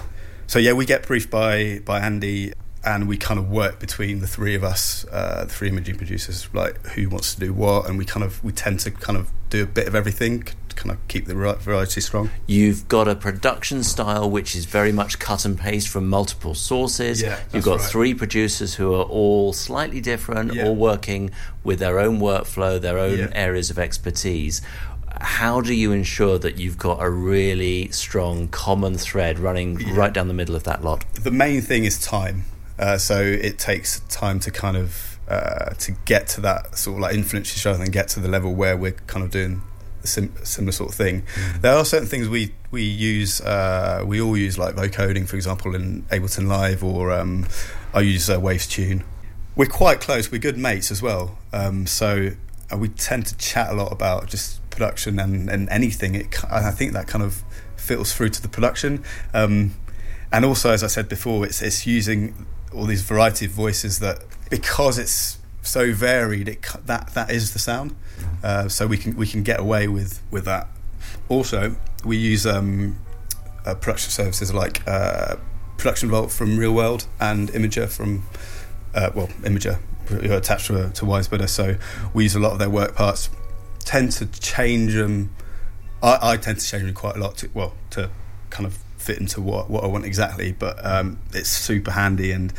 So 0.48 0.60
yeah, 0.60 0.74
we 0.74 0.86
get 0.86 1.06
briefed 1.06 1.30
by 1.30 1.82
by 1.86 2.00
Andy, 2.00 2.54
and 2.86 3.08
we 3.08 3.18
kind 3.18 3.40
of 3.40 3.50
work 3.50 3.80
between 3.80 4.20
the 4.20 4.28
three 4.28 4.56
of 4.56 4.64
us, 4.64 5.06
uh, 5.12 5.46
the 5.46 5.52
three 5.54 5.70
imaging 5.70 5.96
producers, 5.98 6.48
like 6.54 6.80
who 6.88 7.10
wants 7.10 7.34
to 7.34 7.40
do 7.40 7.54
what, 7.54 7.88
and 7.90 7.98
we 7.98 8.06
kind 8.06 8.24
of 8.24 8.44
we 8.44 8.52
tend 8.52 8.80
to 8.82 8.92
kind 8.92 9.18
of 9.18 9.30
do 9.50 9.64
a 9.64 9.66
bit 9.66 9.88
of 9.88 9.96
everything, 9.96 10.44
to 10.70 10.76
kind 10.76 10.92
of 10.92 10.98
keep 11.08 11.26
the 11.26 11.34
vari- 11.36 11.58
variety 11.58 12.02
strong. 12.02 12.30
You've 12.48 12.88
got 12.88 13.08
a 13.08 13.16
production 13.16 13.84
style 13.84 14.30
which 14.30 14.56
is 14.56 14.66
very 14.66 14.92
much 14.92 15.20
cut 15.20 15.46
and 15.46 15.58
paste 15.58 15.88
from 15.88 16.08
multiple 16.10 16.54
sources. 16.56 17.22
Yeah, 17.22 17.40
You've 17.54 17.64
got 17.66 17.80
right. 17.80 17.90
three 17.90 18.14
producers 18.14 18.76
who 18.76 18.94
are 18.94 19.04
all 19.04 19.54
slightly 19.54 20.02
different, 20.02 20.54
Yeah. 20.54 20.66
all 20.68 20.76
working 20.76 21.32
with 21.64 21.80
their 21.80 22.00
own 22.00 22.20
workflow, 22.20 22.80
their 22.82 22.98
own 22.98 23.18
Yeah. 23.20 23.28
areas 23.34 23.70
of 23.70 23.80
expertise. 23.80 24.62
How 25.22 25.62
do 25.62 25.74
you 25.74 25.92
ensure 25.94 26.38
that 26.40 26.58
you've 26.58 26.78
got 26.78 27.02
a 27.02 27.10
really 27.10 27.90
strong 27.92 28.48
common 28.50 28.98
thread 28.98 29.40
running 29.40 29.76
right 29.96 30.12
down 30.12 30.28
the 30.28 30.34
middle 30.34 30.56
of 30.56 30.64
that 30.64 30.84
lot? 30.84 31.06
the 31.14 31.32
main 31.32 31.62
thing 31.62 31.86
is 31.86 31.98
time. 32.00 32.44
Uh, 32.78 32.98
so 32.98 33.22
it 33.22 33.58
takes 33.58 34.02
time 34.02 34.40
to 34.42 34.52
kind 34.52 34.78
of 34.78 35.18
uh, 35.28 35.72
to 35.76 35.92
get 36.06 36.28
to 36.28 36.42
that 36.42 36.78
sort 36.78 36.98
of 36.98 37.02
like 37.02 37.16
influence 37.16 37.58
each 37.58 37.66
other 37.66 37.84
and 37.84 37.92
get 37.92 38.08
to 38.10 38.20
the 38.20 38.28
level 38.28 38.54
where 38.54 38.78
we're 38.78 38.92
kind 38.92 39.24
of 39.24 39.32
doing 39.32 39.62
a 40.04 40.08
sim- 40.08 40.34
similar 40.44 40.72
sort 40.72 40.92
of 40.92 40.96
thing. 40.96 41.24
There 41.62 41.76
are 41.76 41.86
certain 41.86 42.08
things 42.08 42.30
we 42.30 42.54
we 42.72 42.84
use. 42.84 43.42
Uh, 43.42 44.04
we 44.06 44.22
all 44.22 44.38
use 44.38 44.58
like 44.58 44.76
vocoding, 44.76 45.28
for 45.28 45.36
example, 45.36 45.76
in 45.76 46.04
Ableton 46.04 46.48
Live, 46.48 46.84
or 46.84 47.12
um, 47.12 47.48
I 47.94 48.02
use 48.02 48.30
uh, 48.30 48.40
Waves 48.40 48.68
Tune. 48.68 49.04
We're 49.56 49.66
quite 49.68 50.02
close. 50.02 50.32
We're 50.32 50.40
good 50.40 50.58
mates 50.58 50.92
as 50.92 51.02
well. 51.02 51.38
Um, 51.54 51.88
so 51.88 52.32
uh, 52.72 52.78
we 52.78 52.90
tend 52.90 53.26
to 53.28 53.38
chat 53.38 53.70
a 53.70 53.74
lot 53.74 53.92
about 53.92 54.28
just 54.28 54.62
production 54.70 55.18
and, 55.18 55.50
and 55.50 55.70
anything. 55.70 56.16
It, 56.16 56.44
I 56.52 56.72
think 56.72 56.92
that 56.94 57.08
kind 57.08 57.24
of 57.24 57.42
filters 57.78 58.14
through 58.14 58.30
to 58.30 58.42
the 58.42 58.50
production. 58.50 59.04
Um, 59.34 59.76
and 60.32 60.44
also, 60.44 60.72
as 60.72 60.84
I 60.84 60.88
said 60.88 61.08
before, 61.08 61.46
it's 61.46 61.62
it's 61.62 61.88
using 61.88 62.46
all 62.76 62.86
these 62.86 63.02
variety 63.02 63.46
of 63.46 63.52
voices 63.52 64.00
that 64.00 64.20
because 64.50 64.98
it's 64.98 65.40
so 65.62 65.94
varied, 65.94 66.48
it 66.48 66.66
that 66.86 67.14
that 67.14 67.32
is 67.32 67.54
the 67.54 67.60
sound. 67.60 67.96
Uh, 68.44 68.68
so 68.68 68.88
we 68.88 68.98
can 68.98 69.16
we 69.16 69.28
can 69.28 69.44
get 69.44 69.60
away 69.60 69.88
with 69.88 70.22
with 70.32 70.46
that. 70.46 70.68
Also, 71.30 71.76
we 72.04 72.18
use 72.18 72.46
um, 72.46 72.98
uh, 73.66 73.74
production 73.76 74.12
services 74.12 74.54
like 74.54 74.88
uh, 74.88 75.36
Production 75.78 76.10
Vault 76.10 76.32
from 76.32 76.58
ReelWorld 76.58 77.08
and 77.20 77.50
Imager 77.50 77.90
from 77.90 78.24
uh, 78.94 79.10
well 79.16 79.28
Imager 79.42 79.80
attached 80.10 80.68
to, 80.68 80.90
to 80.92 81.06
Wise 81.06 81.28
Buddah. 81.28 81.50
So 81.50 81.76
we 82.14 82.24
use 82.24 82.36
a 82.36 82.40
lot 82.40 82.54
of 82.54 82.60
their 82.60 82.70
work 82.70 82.96
parts. 82.96 83.30
Tend 83.80 84.12
to 84.14 84.26
change 84.28 84.94
them. 84.94 85.36
I, 86.02 86.18
I 86.22 86.38
tend 86.38 86.60
to 86.60 86.66
change 86.66 86.84
them 86.84 86.94
quite 86.94 87.16
a 87.16 87.20
lot. 87.20 87.38
To, 87.38 87.50
well, 87.54 87.74
to 87.92 88.10
kind 88.50 88.66
of 88.66 88.78
fit 89.06 89.20
into 89.20 89.42
what, 89.42 89.70
what 89.70 89.84
I 89.84 89.88
want 89.88 90.06
exactly. 90.06 90.52
But 90.52 90.84
um, 90.86 91.20
it's 91.34 91.50
super 91.50 91.92
handy, 91.92 92.32
and 92.32 92.52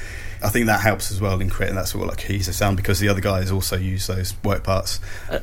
I 0.42 0.48
think 0.48 0.66
that 0.66 0.80
helps 0.80 1.10
as 1.10 1.20
well 1.20 1.40
in 1.40 1.50
creating 1.50 1.76
that 1.76 1.88
sort 1.88 2.04
of 2.04 2.10
like 2.10 2.18
cohesive 2.18 2.54
sound 2.54 2.76
because 2.76 3.00
the 3.00 3.08
other 3.08 3.20
guys 3.20 3.50
also 3.50 3.76
use 3.76 4.06
those 4.06 4.34
work 4.44 4.62
parts. 4.64 5.00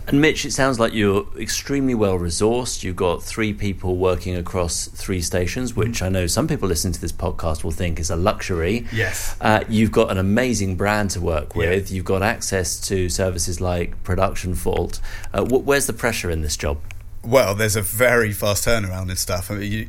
And 0.08 0.22
Mitch, 0.22 0.46
it 0.46 0.52
sounds 0.54 0.80
like 0.80 0.94
you're 0.94 1.26
extremely 1.40 1.94
well 1.96 2.18
resourced. 2.18 2.84
You've 2.84 2.96
got 2.96 3.22
three 3.24 3.54
people 3.54 3.98
working 3.98 4.36
across 4.36 4.88
three 4.88 5.22
stations, 5.22 5.76
which 5.76 6.02
I 6.02 6.10
know 6.10 6.28
some 6.28 6.48
people 6.48 6.68
listening 6.70 6.94
to 6.94 7.02
this 7.02 7.12
podcast 7.12 7.64
will 7.64 7.72
think 7.72 8.00
is 8.00 8.10
a 8.10 8.16
luxury. 8.16 8.86
Yes. 8.94 9.36
Uh, 9.42 9.64
you've 9.68 9.92
got 9.92 10.10
an 10.12 10.18
amazing 10.18 10.76
brand 10.78 11.10
to 11.12 11.22
work 11.22 11.54
Yeah. 11.56 11.70
with. 11.70 11.92
You've 11.92 12.06
got 12.06 12.22
access 12.24 12.80
to 12.88 13.10
services 13.10 13.60
like 13.60 14.02
Production 14.04 14.54
Vault. 14.54 15.02
Uh, 15.34 15.44
wh- 15.44 15.66
where's 15.66 15.88
the 15.88 15.94
pressure 15.94 16.30
in 16.32 16.42
this 16.42 16.56
job? 16.56 16.78
Well, 17.26 17.56
there's 17.56 17.76
a 17.78 17.82
very 17.82 18.32
fast 18.34 18.66
turnaround 18.66 19.10
and 19.10 19.18
stuff. 19.18 19.50
I 19.50 19.56
mean, 19.56 19.72
you, 19.72 19.88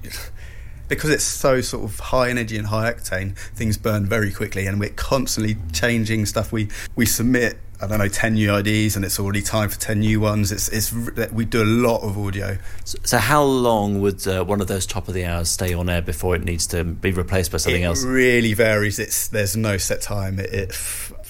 because 0.88 1.10
it's 1.10 1.24
so 1.24 1.60
sort 1.60 1.84
of 1.84 1.98
high 1.98 2.30
energy 2.30 2.56
and 2.56 2.66
high 2.66 2.92
octane, 2.92 3.36
things 3.36 3.76
burn 3.76 4.06
very 4.06 4.32
quickly, 4.32 4.66
and 4.66 4.78
we're 4.80 4.90
constantly 4.90 5.56
changing 5.72 6.26
stuff. 6.26 6.52
We 6.52 6.68
we 6.96 7.06
submit. 7.06 7.58
I 7.80 7.88
don't 7.88 7.98
know, 7.98 8.08
ten 8.08 8.34
new 8.34 8.54
IDs, 8.54 8.96
and 8.96 9.04
it's 9.04 9.18
already 9.18 9.42
time 9.42 9.68
for 9.68 9.78
ten 9.78 10.00
new 10.00 10.20
ones. 10.20 10.52
It's 10.52 10.68
it's 10.68 10.92
we 11.32 11.44
do 11.44 11.62
a 11.62 11.64
lot 11.64 12.02
of 12.02 12.16
audio. 12.16 12.56
So, 12.84 12.98
so 13.02 13.18
how 13.18 13.42
long 13.42 14.00
would 14.00 14.26
uh, 14.26 14.44
one 14.44 14.60
of 14.60 14.68
those 14.68 14.86
top 14.86 15.08
of 15.08 15.14
the 15.14 15.24
hours 15.26 15.50
stay 15.50 15.74
on 15.74 15.88
air 15.88 16.00
before 16.00 16.36
it 16.36 16.44
needs 16.44 16.66
to 16.68 16.84
be 16.84 17.10
replaced 17.10 17.50
by 17.50 17.58
something 17.58 17.82
else? 17.82 18.02
it 18.02 18.06
else? 18.06 18.14
really 18.14 18.54
varies. 18.54 18.98
It's 18.98 19.28
there's 19.28 19.56
no 19.56 19.76
set 19.76 20.00
time. 20.00 20.38
It, 20.38 20.54
it 20.54 20.72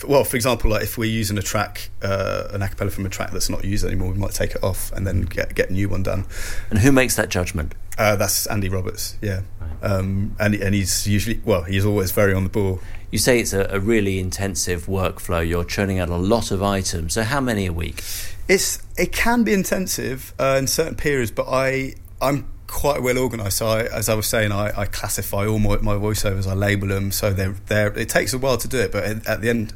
well, 0.06 0.24
for 0.24 0.36
example, 0.36 0.70
like 0.70 0.82
if 0.82 0.98
we're 0.98 1.10
using 1.10 1.38
a 1.38 1.42
track, 1.42 1.90
uh, 2.02 2.48
an 2.50 2.60
acapella 2.60 2.90
from 2.90 3.06
a 3.06 3.08
track 3.08 3.30
that's 3.30 3.48
not 3.48 3.64
used 3.64 3.84
anymore, 3.84 4.10
we 4.10 4.18
might 4.18 4.32
take 4.32 4.52
it 4.52 4.62
off 4.62 4.90
and 4.92 5.06
then 5.06 5.22
get 5.22 5.54
get 5.54 5.70
a 5.70 5.72
new 5.72 5.88
one 5.88 6.02
done. 6.02 6.26
And 6.70 6.80
who 6.80 6.90
makes 6.92 7.16
that 7.16 7.28
judgment? 7.28 7.74
Uh, 7.96 8.16
that's 8.16 8.46
Andy 8.46 8.68
Roberts, 8.68 9.16
yeah. 9.22 9.42
Um, 9.82 10.34
and 10.40 10.54
and 10.54 10.74
he's 10.74 11.06
usually 11.06 11.40
well, 11.44 11.62
he's 11.62 11.84
always 11.84 12.10
very 12.10 12.34
on 12.34 12.44
the 12.44 12.50
ball. 12.50 12.80
You 13.10 13.18
say 13.18 13.38
it's 13.38 13.52
a, 13.52 13.66
a 13.70 13.78
really 13.78 14.18
intensive 14.18 14.86
workflow. 14.86 15.46
You're 15.46 15.64
churning 15.64 16.00
out 16.00 16.08
a 16.08 16.16
lot 16.16 16.50
of 16.50 16.62
items. 16.62 17.12
So 17.12 17.22
how 17.22 17.40
many 17.40 17.66
a 17.66 17.72
week? 17.72 18.02
It's 18.48 18.82
it 18.96 19.12
can 19.12 19.44
be 19.44 19.52
intensive 19.52 20.34
uh, 20.38 20.56
in 20.58 20.66
certain 20.66 20.96
periods, 20.96 21.30
but 21.30 21.46
I 21.48 21.94
I'm 22.20 22.48
quite 22.66 23.02
well 23.02 23.18
organised. 23.18 23.59
So 23.59 23.66
I, 23.66 23.83
as 23.85 24.09
I 24.09 24.14
was 24.14 24.26
saying, 24.26 24.52
I, 24.52 24.80
I 24.80 24.87
classify 24.87 25.47
all 25.47 25.59
my, 25.59 25.76
my 25.78 25.94
voiceovers. 25.94 26.47
I 26.47 26.54
label 26.54 26.88
them 26.88 27.12
so 27.12 27.33
they're 27.33 27.56
there. 27.66 27.88
It 27.99 28.09
takes 28.09 28.33
a 28.33 28.38
while 28.38 28.59
to 28.59 28.68
do 28.68 28.78
it, 28.78 28.92
but 28.92 29.04
at, 29.04 29.26
at 29.26 29.40
the 29.40 29.50
end. 29.50 29.75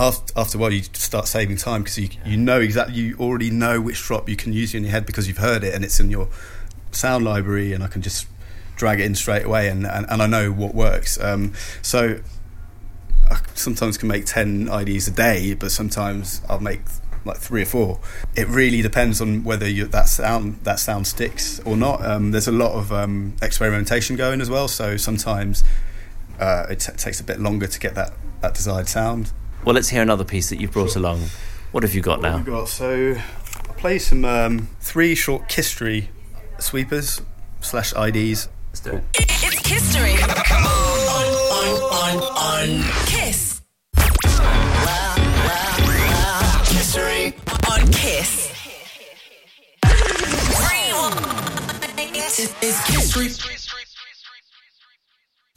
After, 0.00 0.32
after 0.36 0.58
a 0.58 0.60
while, 0.60 0.72
you 0.72 0.84
start 0.84 1.26
saving 1.26 1.56
time 1.56 1.82
because 1.82 1.98
you, 1.98 2.08
you 2.24 2.36
know 2.36 2.60
exactly, 2.60 2.94
you 2.94 3.16
already 3.18 3.50
know 3.50 3.80
which 3.80 4.00
drop 4.00 4.28
you 4.28 4.36
can 4.36 4.52
use 4.52 4.72
in 4.72 4.84
your 4.84 4.92
head 4.92 5.06
because 5.06 5.26
you've 5.26 5.38
heard 5.38 5.64
it 5.64 5.74
and 5.74 5.84
it's 5.84 5.98
in 5.98 6.08
your 6.08 6.28
sound 6.92 7.24
library, 7.24 7.72
and 7.72 7.82
I 7.82 7.88
can 7.88 8.00
just 8.00 8.28
drag 8.76 9.00
it 9.00 9.06
in 9.06 9.16
straight 9.16 9.44
away, 9.44 9.68
and, 9.68 9.84
and, 9.84 10.06
and 10.08 10.22
I 10.22 10.26
know 10.28 10.52
what 10.52 10.72
works. 10.72 11.20
Um, 11.20 11.52
so 11.82 12.20
I 13.28 13.40
sometimes 13.54 13.98
can 13.98 14.08
make 14.08 14.24
10 14.24 14.68
IDs 14.68 15.08
a 15.08 15.10
day, 15.10 15.54
but 15.54 15.70
sometimes 15.70 16.40
I'll 16.48 16.60
make 16.60 16.82
like 17.24 17.36
three 17.38 17.62
or 17.62 17.66
four. 17.66 18.00
It 18.36 18.48
really 18.48 18.82
depends 18.82 19.20
on 19.20 19.44
whether 19.44 19.68
you, 19.68 19.86
that 19.86 20.08
sound 20.08 20.60
that 20.64 20.78
sound 20.78 21.06
sticks 21.06 21.60
or 21.60 21.76
not. 21.76 22.04
Um, 22.04 22.30
there's 22.30 22.48
a 22.48 22.52
lot 22.52 22.72
of 22.72 22.92
um, 22.92 23.34
experimentation 23.42 24.16
going 24.16 24.40
as 24.40 24.48
well, 24.50 24.68
so 24.68 24.96
sometimes 24.96 25.64
uh, 26.40 26.66
it 26.70 26.80
t- 26.80 26.92
takes 26.92 27.20
a 27.20 27.24
bit 27.24 27.40
longer 27.40 27.66
to 27.66 27.78
get 27.80 27.94
that, 27.94 28.12
that 28.40 28.54
desired 28.54 28.88
sound. 28.88 29.32
Well, 29.64 29.74
let's 29.74 29.88
hear 29.88 30.02
another 30.02 30.24
piece 30.24 30.48
that 30.50 30.60
you've 30.60 30.72
brought 30.72 30.96
along. 30.96 31.24
What 31.72 31.82
have 31.82 31.94
you 31.94 32.00
got 32.00 32.18
What 32.20 32.30
now? 32.30 32.36
have 32.38 32.46
we 32.46 32.52
got? 32.52 32.68
So 32.68 33.14
I'll 33.68 33.74
play 33.74 33.98
some 33.98 34.24
um, 34.24 34.68
three 34.80 35.14
short 35.14 35.48
Kisstory 35.48 36.08
sweepers 36.58 37.20
slash 37.60 37.92
IDs. 37.94 38.48
Let's 38.70 38.80
do 38.80 38.90
it. 38.92 39.04
It's 39.14 39.68
history. 39.68 40.14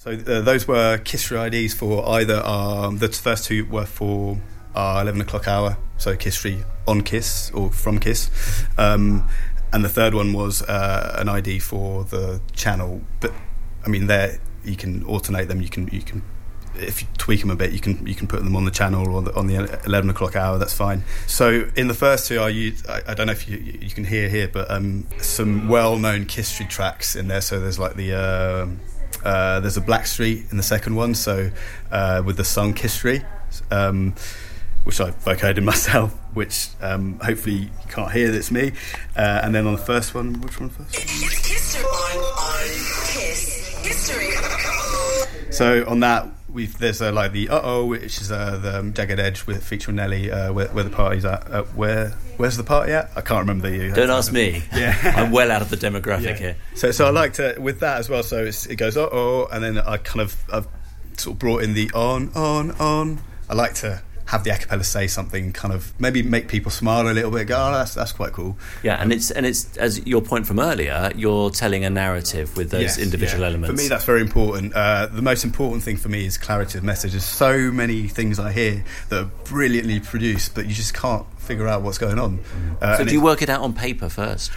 So 0.02 0.14
uh, 0.14 0.42
those 0.42 0.68
were 0.68 0.98
Kisstory 0.98 1.54
IDs 1.54 1.76
for 1.76 2.10
either 2.10 2.44
um, 2.44 2.98
the 2.98 3.08
first 3.10 3.46
two 3.46 3.66
were 3.66 3.86
for 3.86 4.42
our 4.74 5.04
11 5.04 5.22
o'clock 5.22 5.48
hour, 5.48 5.78
so 6.00 6.16
Kisstory 6.16 6.66
on 6.88 7.04
Kiss 7.04 7.52
or 7.52 7.70
from 7.70 8.00
Kiss, 8.00 8.32
um, 8.80 9.30
and 9.72 9.86
the 9.86 9.90
third 9.90 10.16
one 10.16 10.34
was 10.34 10.64
uh, 10.64 11.18
an 11.20 11.30
ID 11.30 11.60
for 11.60 12.04
the 12.06 12.42
channel. 12.54 13.02
But 13.20 13.32
I 13.86 13.90
mean, 13.90 14.08
there 14.08 14.40
you 14.66 14.76
can 14.76 15.04
alternate 15.04 15.50
them. 15.50 15.62
You 15.62 15.70
can 15.70 15.88
you 15.90 16.02
can 16.02 16.24
if 16.74 17.04
you 17.04 17.08
tweak 17.20 17.42
them 17.42 17.52
a 17.52 17.56
bit, 17.56 17.72
you 17.72 17.80
can 17.80 18.08
you 18.08 18.16
can 18.16 18.26
put 18.26 18.44
them 18.44 18.56
on 18.56 18.66
the 18.66 18.72
channel 18.72 19.08
or 19.08 19.22
the, 19.22 19.36
on 19.36 19.46
the 19.46 19.82
11 19.86 20.10
o'clock 20.10 20.36
hour. 20.36 20.58
That's 20.58 20.74
fine. 20.74 21.04
So 21.28 21.70
in 21.76 21.88
the 21.88 21.94
first 21.94 22.28
two, 22.28 22.40
I 22.40 22.50
used 22.50 22.90
I, 22.90 23.04
I 23.10 23.14
don't 23.14 23.28
know 23.28 23.34
if 23.34 23.48
you 23.48 23.58
you 23.58 23.92
can 23.92 24.06
hear 24.06 24.30
here, 24.30 24.48
but 24.48 24.72
um, 24.72 25.06
some 25.20 25.68
well-known 25.68 26.26
Kisstory 26.26 26.68
tracks 26.68 27.16
in 27.16 27.28
there. 27.28 27.42
So 27.42 27.60
there's 27.60 27.78
like 27.78 27.98
the 27.98 28.14
um 28.14 28.80
uh, 29.24 29.60
there's 29.60 29.78
a 29.78 29.82
Blackstreet 29.82 30.52
in 30.52 30.58
the 30.58 30.64
second 30.64 30.96
one, 30.96 31.16
so 31.16 31.52
uh, 31.92 32.24
with 32.26 32.38
the 32.38 32.44
song 32.44 32.74
Kisstory, 32.74 33.26
um, 33.70 34.16
which 34.84 35.00
I 35.00 35.12
vocoded 35.12 35.64
myself, 35.72 36.14
which 36.34 36.70
um, 36.82 37.20
hopefully 37.20 37.56
you 37.56 37.70
can't 37.90 38.12
hear. 38.12 38.32
That's 38.32 38.52
me. 38.52 38.74
Uh, 39.16 39.42
and 39.44 39.54
then 39.54 39.68
on 39.68 39.74
the 39.74 39.82
first 39.82 40.14
one, 40.14 40.42
which 40.42 40.60
one 40.60 40.70
first? 40.70 40.96
It's 40.96 41.48
history. 41.48 41.84
On, 41.84 42.18
on 42.18 42.68
Kiss. 43.08 43.68
History. 43.84 44.32
So 45.52 45.86
on 45.88 46.00
that, 46.00 46.28
we've 46.52 46.78
there's 46.78 47.02
uh, 47.02 47.12
like 47.12 47.32
the 47.32 47.50
uh 47.50 47.60
oh, 47.64 47.86
which 47.86 48.22
is 48.22 48.32
uh, 48.32 48.58
the 48.58 48.80
um, 48.80 48.94
Jagged 48.94 49.20
Edge 49.20 49.46
with 49.48 49.64
featuring 49.64 49.98
Nelly, 49.98 50.32
uh, 50.32 50.52
where, 50.54 50.68
where 50.70 50.84
the 50.84 50.90
party's 50.90 51.26
at. 51.26 51.50
Uh, 51.52 51.64
where 51.76 52.10
where's 52.38 52.58
the 52.58 52.64
party 52.64 52.92
at? 52.94 53.10
I 53.16 53.22
can't 53.22 53.40
remember 53.42 53.70
the. 53.70 53.92
Don't 53.92 54.10
ask 54.10 54.32
me. 54.32 54.64
Yeah. 54.74 54.96
I'm 55.16 55.32
well 55.32 55.52
out 55.52 55.62
of 55.62 55.70
the 55.70 55.78
demographic 55.78 56.24
Yeah. 56.24 56.36
here. 56.38 56.56
So, 56.76 56.92
so 56.92 57.06
I 57.06 57.10
like 57.10 57.34
to 57.34 57.56
with 57.60 57.80
that 57.82 57.98
as 57.98 58.10
well. 58.10 58.24
So 58.24 58.44
it's, 58.46 58.66
it 58.66 58.76
goes 58.78 58.98
uh 58.98 59.08
oh, 59.12 59.48
and 59.52 59.64
then 59.64 59.78
I 59.80 59.98
kind 59.98 60.22
of 60.22 60.36
I've 60.52 60.68
sort 61.18 61.36
of 61.36 61.40
brought 61.40 61.64
in 61.64 61.74
the 61.74 61.92
on 61.94 62.32
on 62.36 62.72
on. 62.72 63.20
I 63.50 63.54
like 63.54 63.74
to 63.76 64.02
have 64.32 64.46
the 64.46 64.50
acapella 64.50 64.86
say 64.86 65.08
something, 65.08 65.52
kind 65.52 65.74
of 65.74 65.94
maybe 66.00 66.24
make 66.24 66.48
people 66.48 66.72
smile 66.72 67.06
a 67.10 67.12
little 67.12 67.32
bit. 67.32 67.48
Go, 67.48 67.56
oh, 67.58 67.72
that's 67.74 67.94
that's 67.94 68.14
quite 68.14 68.32
cool. 68.32 68.58
Yeah, 68.82 68.96
and 69.02 69.12
it's 69.12 69.30
and 69.30 69.46
it's 69.46 69.76
as 69.76 70.06
your 70.08 70.22
point 70.22 70.48
from 70.48 70.58
earlier. 70.60 71.12
You're 71.16 71.50
telling 71.50 71.84
a 71.84 71.90
narrative 71.90 72.56
with 72.56 72.72
those 72.72 72.82
Yes, 72.82 72.98
individual 72.98 73.42
yeah. 73.42 73.48
elements. 73.50 73.70
For 73.76 73.84
me, 73.84 73.90
that's 73.90 74.06
very 74.06 74.22
important. 74.22 74.74
Uh, 74.74 75.08
the 75.08 75.22
most 75.22 75.44
important 75.44 75.84
thing 75.84 75.98
for 75.98 76.08
me 76.08 76.26
is 76.26 76.38
clarity 76.38 76.78
of 76.78 76.84
message. 76.86 77.12
There's 77.12 77.26
so 77.26 77.72
many 77.72 78.08
things 78.08 78.40
I 78.40 78.54
hear 78.54 78.86
that 79.10 79.22
are 79.22 79.30
brilliantly 79.44 80.00
produced, 80.00 80.56
but 80.56 80.66
you 80.66 80.74
just 80.74 80.94
can't 80.94 81.26
figure 81.42 81.68
out 81.68 81.82
what's 81.82 81.98
going 81.98 82.18
on. 82.18 82.40
Uh, 82.82 82.98
so 82.98 83.04
do 83.04 83.12
you 83.12 83.20
work 83.22 83.42
it 83.42 83.50
out 83.50 83.60
on 83.62 83.74
paper 83.74 84.08
first? 84.08 84.50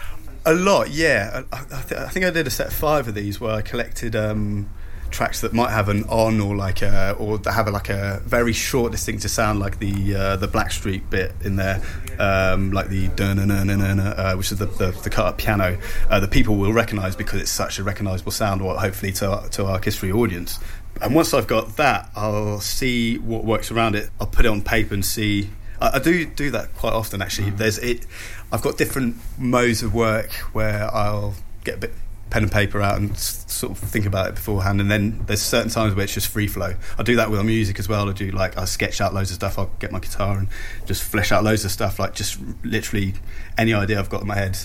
A 0.46 0.54
lot, 0.54 0.90
yeah. 0.90 1.42
I, 1.52 1.56
I, 1.56 1.82
th- 1.82 2.00
I 2.00 2.08
think 2.10 2.26
I 2.26 2.30
did 2.30 2.46
a 2.46 2.50
set 2.50 2.68
of 2.68 2.74
five 2.74 3.08
of 3.08 3.14
these 3.14 3.40
where 3.40 3.54
I 3.54 3.62
collected 3.62 4.14
um, 4.14 4.68
tracks 5.14 5.40
that 5.40 5.52
might 5.52 5.70
have 5.70 5.88
an 5.88 6.04
on 6.04 6.40
or 6.40 6.56
like 6.56 6.82
a, 6.82 7.12
or 7.18 7.38
that 7.38 7.52
have 7.52 7.68
a, 7.68 7.70
like 7.70 7.88
a 7.88 8.20
very 8.26 8.52
short 8.52 8.92
distinctive 8.92 9.30
sound, 9.30 9.60
like 9.60 9.78
the 9.78 10.14
uh, 10.14 10.36
the 10.36 10.48
Blackstreet 10.48 11.08
bit 11.08 11.32
in 11.42 11.56
there, 11.56 11.80
um, 12.18 12.72
like 12.72 12.88
the 12.88 13.06
uh, 13.06 14.34
which 14.34 14.52
is 14.52 14.58
the, 14.58 14.66
the, 14.66 14.90
the 15.02 15.10
cut 15.10 15.26
up 15.26 15.38
piano 15.38 15.78
uh, 16.10 16.20
that 16.20 16.30
people 16.30 16.56
will 16.56 16.72
recognise 16.72 17.16
because 17.16 17.40
it's 17.40 17.50
such 17.50 17.78
a 17.78 17.84
recognisable 17.84 18.32
sound, 18.32 18.60
or 18.60 18.78
hopefully 18.78 19.12
to 19.12 19.30
our, 19.30 19.48
to 19.48 19.64
our 19.64 19.80
history 19.80 20.12
audience. 20.12 20.58
And 21.00 21.14
once 21.14 21.32
I've 21.32 21.46
got 21.46 21.76
that, 21.76 22.10
I'll 22.14 22.60
see 22.60 23.18
what 23.18 23.44
works 23.44 23.70
around 23.70 23.94
it. 23.94 24.10
I'll 24.20 24.26
put 24.26 24.44
it 24.44 24.48
on 24.48 24.62
paper 24.62 24.94
and 24.94 25.04
see 25.04 25.50
I, 25.80 25.96
I 25.96 25.98
do 25.98 26.24
do 26.24 26.50
that 26.50 26.74
quite 26.74 26.92
often 26.92 27.22
actually. 27.22 27.50
There's 27.50 27.78
it. 27.78 28.06
I've 28.52 28.62
got 28.62 28.78
different 28.78 29.16
modes 29.38 29.82
of 29.82 29.94
work 29.94 30.32
where 30.52 30.92
I'll 30.94 31.34
get 31.64 31.76
a 31.76 31.78
bit 31.78 31.92
pen 32.30 32.42
and 32.42 32.52
paper 32.52 32.80
out 32.80 32.96
and 32.98 33.16
sort 33.16 33.72
of 33.72 33.78
think 33.78 34.06
about 34.06 34.28
it 34.28 34.34
beforehand, 34.34 34.80
and 34.80 34.90
then 34.90 35.22
there's 35.26 35.42
certain 35.42 35.70
times 35.70 35.94
where 35.94 36.04
it's 36.04 36.14
just 36.14 36.28
free 36.28 36.46
flow. 36.46 36.74
I 36.98 37.02
do 37.02 37.16
that 37.16 37.30
with 37.30 37.38
my 37.38 37.46
music 37.46 37.78
as 37.78 37.88
well. 37.88 38.08
I 38.08 38.12
do 38.12 38.30
like 38.30 38.56
I 38.58 38.64
sketch 38.64 39.00
out 39.00 39.14
loads 39.14 39.30
of 39.30 39.36
stuff. 39.36 39.58
I'll 39.58 39.70
get 39.78 39.92
my 39.92 40.00
guitar 40.00 40.38
and 40.38 40.48
just 40.86 41.02
flesh 41.02 41.32
out 41.32 41.44
loads 41.44 41.64
of 41.64 41.70
stuff, 41.70 41.98
like 41.98 42.14
just 42.14 42.38
literally 42.62 43.14
any 43.56 43.74
idea 43.74 43.98
I've 43.98 44.10
got 44.10 44.22
in 44.22 44.28
my 44.28 44.36
head. 44.36 44.58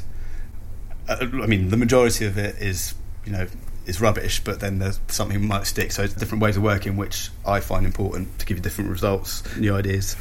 Uh, 1.07 1.17
I 1.21 1.47
mean, 1.47 1.69
the 1.69 1.77
majority 1.77 2.25
of 2.25 2.37
it 2.37 2.55
is 2.61 2.95
you 3.25 3.31
know 3.31 3.47
is 3.85 3.99
rubbish, 3.99 4.41
but 4.43 4.59
then 4.59 4.79
there's 4.79 4.99
something 5.07 5.45
might 5.45 5.65
stick. 5.65 5.91
So 5.91 6.03
it's 6.03 6.13
different 6.13 6.43
ways 6.43 6.57
of 6.57 6.63
working, 6.63 6.95
which 6.95 7.29
I 7.45 7.59
find 7.59 7.85
important 7.85 8.39
to 8.39 8.45
give 8.45 8.57
you 8.57 8.63
different 8.63 8.91
results, 8.91 9.43
new 9.57 9.75
ideas. 9.75 10.15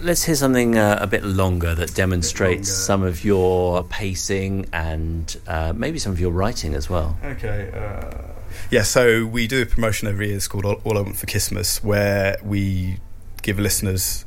Let's 0.00 0.24
hear 0.24 0.34
something 0.34 0.78
uh, 0.78 0.98
a 1.00 1.06
bit 1.06 1.24
longer 1.24 1.74
that 1.74 1.94
demonstrates 1.94 2.68
longer. 2.68 2.82
some 2.84 3.02
of 3.02 3.24
your 3.24 3.84
pacing 3.84 4.68
and 4.72 5.36
uh, 5.46 5.72
maybe 5.74 5.98
some 5.98 6.12
of 6.12 6.20
your 6.20 6.30
writing 6.30 6.74
as 6.74 6.88
well. 6.88 7.16
Okay. 7.24 7.70
Uh... 7.74 8.34
Yeah, 8.70 8.82
so 8.82 9.26
we 9.26 9.46
do 9.46 9.62
a 9.62 9.66
promotion 9.66 10.08
every 10.08 10.28
year. 10.28 10.36
It's 10.36 10.48
called 10.48 10.64
All, 10.64 10.80
All 10.84 10.98
I 10.98 11.02
Want 11.02 11.16
for 11.16 11.26
Christmas, 11.26 11.82
where 11.82 12.36
we 12.42 12.98
give 13.42 13.58
listeners 13.58 14.24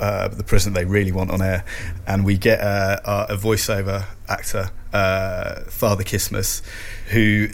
uh, 0.00 0.28
the 0.28 0.44
present 0.44 0.74
they 0.74 0.84
really 0.84 1.12
want 1.12 1.30
on 1.30 1.42
air, 1.42 1.64
and 2.06 2.24
we 2.24 2.38
get 2.38 2.60
uh, 2.60 3.00
a, 3.04 3.34
a 3.34 3.36
voiceover 3.36 4.04
actor, 4.28 4.70
uh, 4.92 5.62
Father 5.62 6.04
Christmas, 6.04 6.62
who 7.08 7.48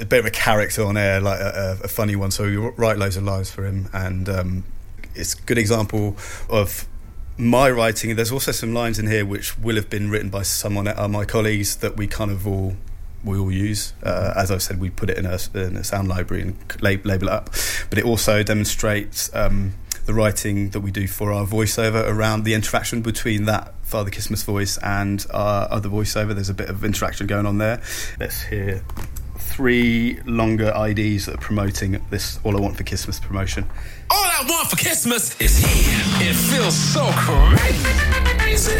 a 0.00 0.04
bit 0.04 0.20
of 0.20 0.26
a 0.26 0.30
character 0.30 0.84
on 0.84 0.96
air, 0.96 1.20
like 1.20 1.40
a, 1.40 1.78
a 1.80 1.84
a 1.84 1.88
funny 1.88 2.16
one. 2.16 2.30
So 2.30 2.44
we 2.44 2.56
write 2.56 2.98
loads 2.98 3.16
of 3.16 3.24
lines 3.24 3.50
for 3.50 3.66
him, 3.66 3.88
and 3.92 4.28
um, 4.28 4.64
it's 5.18 5.34
a 5.34 5.42
good 5.42 5.58
example 5.58 6.16
of 6.48 6.86
my 7.36 7.70
writing. 7.70 8.16
There's 8.16 8.32
also 8.32 8.52
some 8.52 8.74
lines 8.74 8.98
in 8.98 9.06
here 9.06 9.24
which 9.24 9.58
will 9.58 9.76
have 9.76 9.88
been 9.88 10.10
written 10.10 10.30
by 10.30 10.42
someone, 10.42 10.88
uh, 10.88 11.08
my 11.08 11.24
colleagues, 11.24 11.76
that 11.76 11.96
we 11.96 12.06
kind 12.06 12.30
of 12.30 12.46
all 12.46 12.76
we 13.24 13.36
all 13.38 13.50
use. 13.50 13.94
Uh, 14.02 14.32
as 14.36 14.50
I've 14.50 14.62
said, 14.62 14.80
we 14.80 14.90
put 14.90 15.10
it 15.10 15.18
in 15.18 15.26
a, 15.26 15.38
in 15.54 15.76
a 15.76 15.84
sound 15.84 16.08
library 16.08 16.42
and 16.42 16.82
lab, 16.82 17.04
label 17.04 17.28
it 17.28 17.32
up. 17.32 17.50
But 17.90 17.98
it 17.98 18.04
also 18.04 18.42
demonstrates 18.42 19.34
um, 19.34 19.74
the 20.06 20.14
writing 20.14 20.70
that 20.70 20.80
we 20.80 20.90
do 20.90 21.06
for 21.06 21.32
our 21.32 21.46
voiceover 21.46 22.08
around 22.08 22.44
the 22.44 22.54
interaction 22.54 23.02
between 23.02 23.44
that 23.44 23.74
Father 23.82 24.10
Christmas 24.10 24.42
voice 24.42 24.78
and 24.78 25.26
our 25.30 25.68
other 25.70 25.88
voiceover. 25.88 26.34
There's 26.34 26.48
a 26.48 26.54
bit 26.54 26.68
of 26.68 26.84
interaction 26.84 27.26
going 27.26 27.46
on 27.46 27.58
there. 27.58 27.80
Let's 28.20 28.42
hear 28.42 28.84
three 29.58 30.20
longer 30.24 30.72
IDs 30.86 31.26
that 31.26 31.34
are 31.34 31.38
promoting 31.38 32.00
this 32.10 32.38
All 32.44 32.56
I 32.56 32.60
Want 32.60 32.76
for 32.76 32.84
Christmas 32.84 33.18
promotion. 33.18 33.64
All 34.08 34.24
I 34.24 34.44
want 34.48 34.68
for 34.68 34.76
Christmas 34.76 35.34
is 35.40 35.58
here. 35.58 36.30
It 36.30 36.34
feels 36.34 36.76
so 36.76 37.04
crazy. 37.14 38.70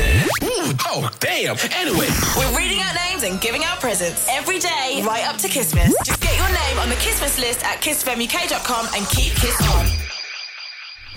Ooh, 0.44 0.70
oh, 0.86 1.10
damn. 1.18 1.56
Anyway, 1.72 2.06
We're 2.36 2.56
reading 2.56 2.78
out 2.80 2.94
names 2.94 3.24
and 3.24 3.40
giving 3.40 3.64
out 3.64 3.80
presents 3.80 4.24
every 4.30 4.60
day, 4.60 5.02
right 5.04 5.26
up 5.26 5.38
to 5.38 5.48
Christmas. 5.48 5.92
Just 6.04 6.20
get 6.20 6.36
your 6.38 6.46
name 6.46 6.78
on 6.78 6.88
the 6.88 6.94
Christmas 7.02 7.40
list 7.40 7.64
at 7.64 7.80
kissfmuk.com 7.80 8.86
and 8.94 9.04
keep 9.08 9.32
Kiss 9.34 9.60
on. 9.74 9.86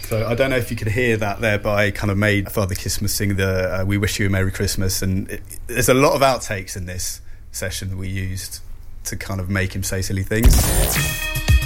So 0.07 0.25
I 0.25 0.33
don't 0.33 0.49
know 0.49 0.57
if 0.57 0.71
you 0.71 0.75
could 0.75 0.87
hear 0.87 1.17
that 1.17 1.39
there, 1.39 1.59
but 1.59 1.75
I 1.75 1.91
kind 1.91 2.09
of 2.09 2.17
made 2.17 2.51
Father 2.51 2.73
Christmas 2.73 3.13
sing 3.13 3.35
the 3.35 3.81
uh, 3.81 3.85
"We 3.85 3.99
Wish 3.99 4.19
You 4.19 4.25
a 4.25 4.29
Merry 4.31 4.51
Christmas," 4.51 5.03
and 5.03 5.29
it, 5.29 5.43
there's 5.67 5.87
a 5.87 5.93
lot 5.93 6.13
of 6.13 6.21
outtakes 6.21 6.75
in 6.75 6.87
this 6.87 7.21
session 7.51 7.91
that 7.91 7.97
we 7.97 8.07
used 8.07 8.61
to 9.05 9.15
kind 9.15 9.39
of 9.39 9.49
make 9.49 9.73
him 9.73 9.83
say 9.83 10.01
silly 10.01 10.23
things. 10.23 10.47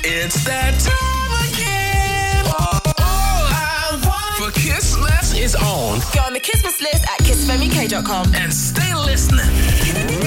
It's 0.03 0.43
that 0.45 0.73
time 0.79 1.33
again. 1.49 2.45
All 2.45 3.43
I 3.49 3.99
want 4.05 4.53
for 4.53 4.59
Christmas 4.59 5.33
is 5.37 5.55
on. 5.55 5.99
Go 6.13 6.21
on 6.21 6.33
the 6.33 6.39
Christmas 6.39 6.79
list 6.81 7.03
at 7.03 7.19
kissfmuk.com. 7.25 8.33
And 8.35 8.53
stay 8.53 8.93
listening. 8.95 9.45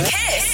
Kiss. 0.05 0.49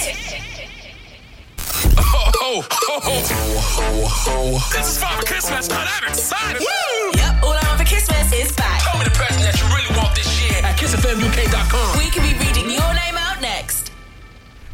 Ho, 1.97 2.31
ho, 2.33 2.61
ho, 2.61 2.99
ho, 2.99 3.17
ho, 3.59 4.05
ho. 4.07 4.77
This 4.77 4.87
is 4.91 4.97
Father 5.01 5.25
Christmas, 5.25 5.67
and 5.69 5.77
I'm 5.77 6.03
excited. 6.09 6.61
Yep, 6.61 7.43
all 7.43 7.53
I 7.53 7.61
want 7.67 7.79
for 7.81 7.85
Christmas 7.87 8.31
is 8.33 8.51
back. 8.53 8.81
Tell 8.83 8.97
me 8.99 9.05
the 9.05 9.11
present 9.11 9.41
that 9.43 9.57
you 9.59 9.65
really 9.75 9.91
want 9.97 10.15
this 10.15 10.29
year 10.41 10.61
at 10.63 10.77
kissfmuk.com. 10.77 11.97
We 11.97 12.09
could 12.11 12.23
be 12.23 12.44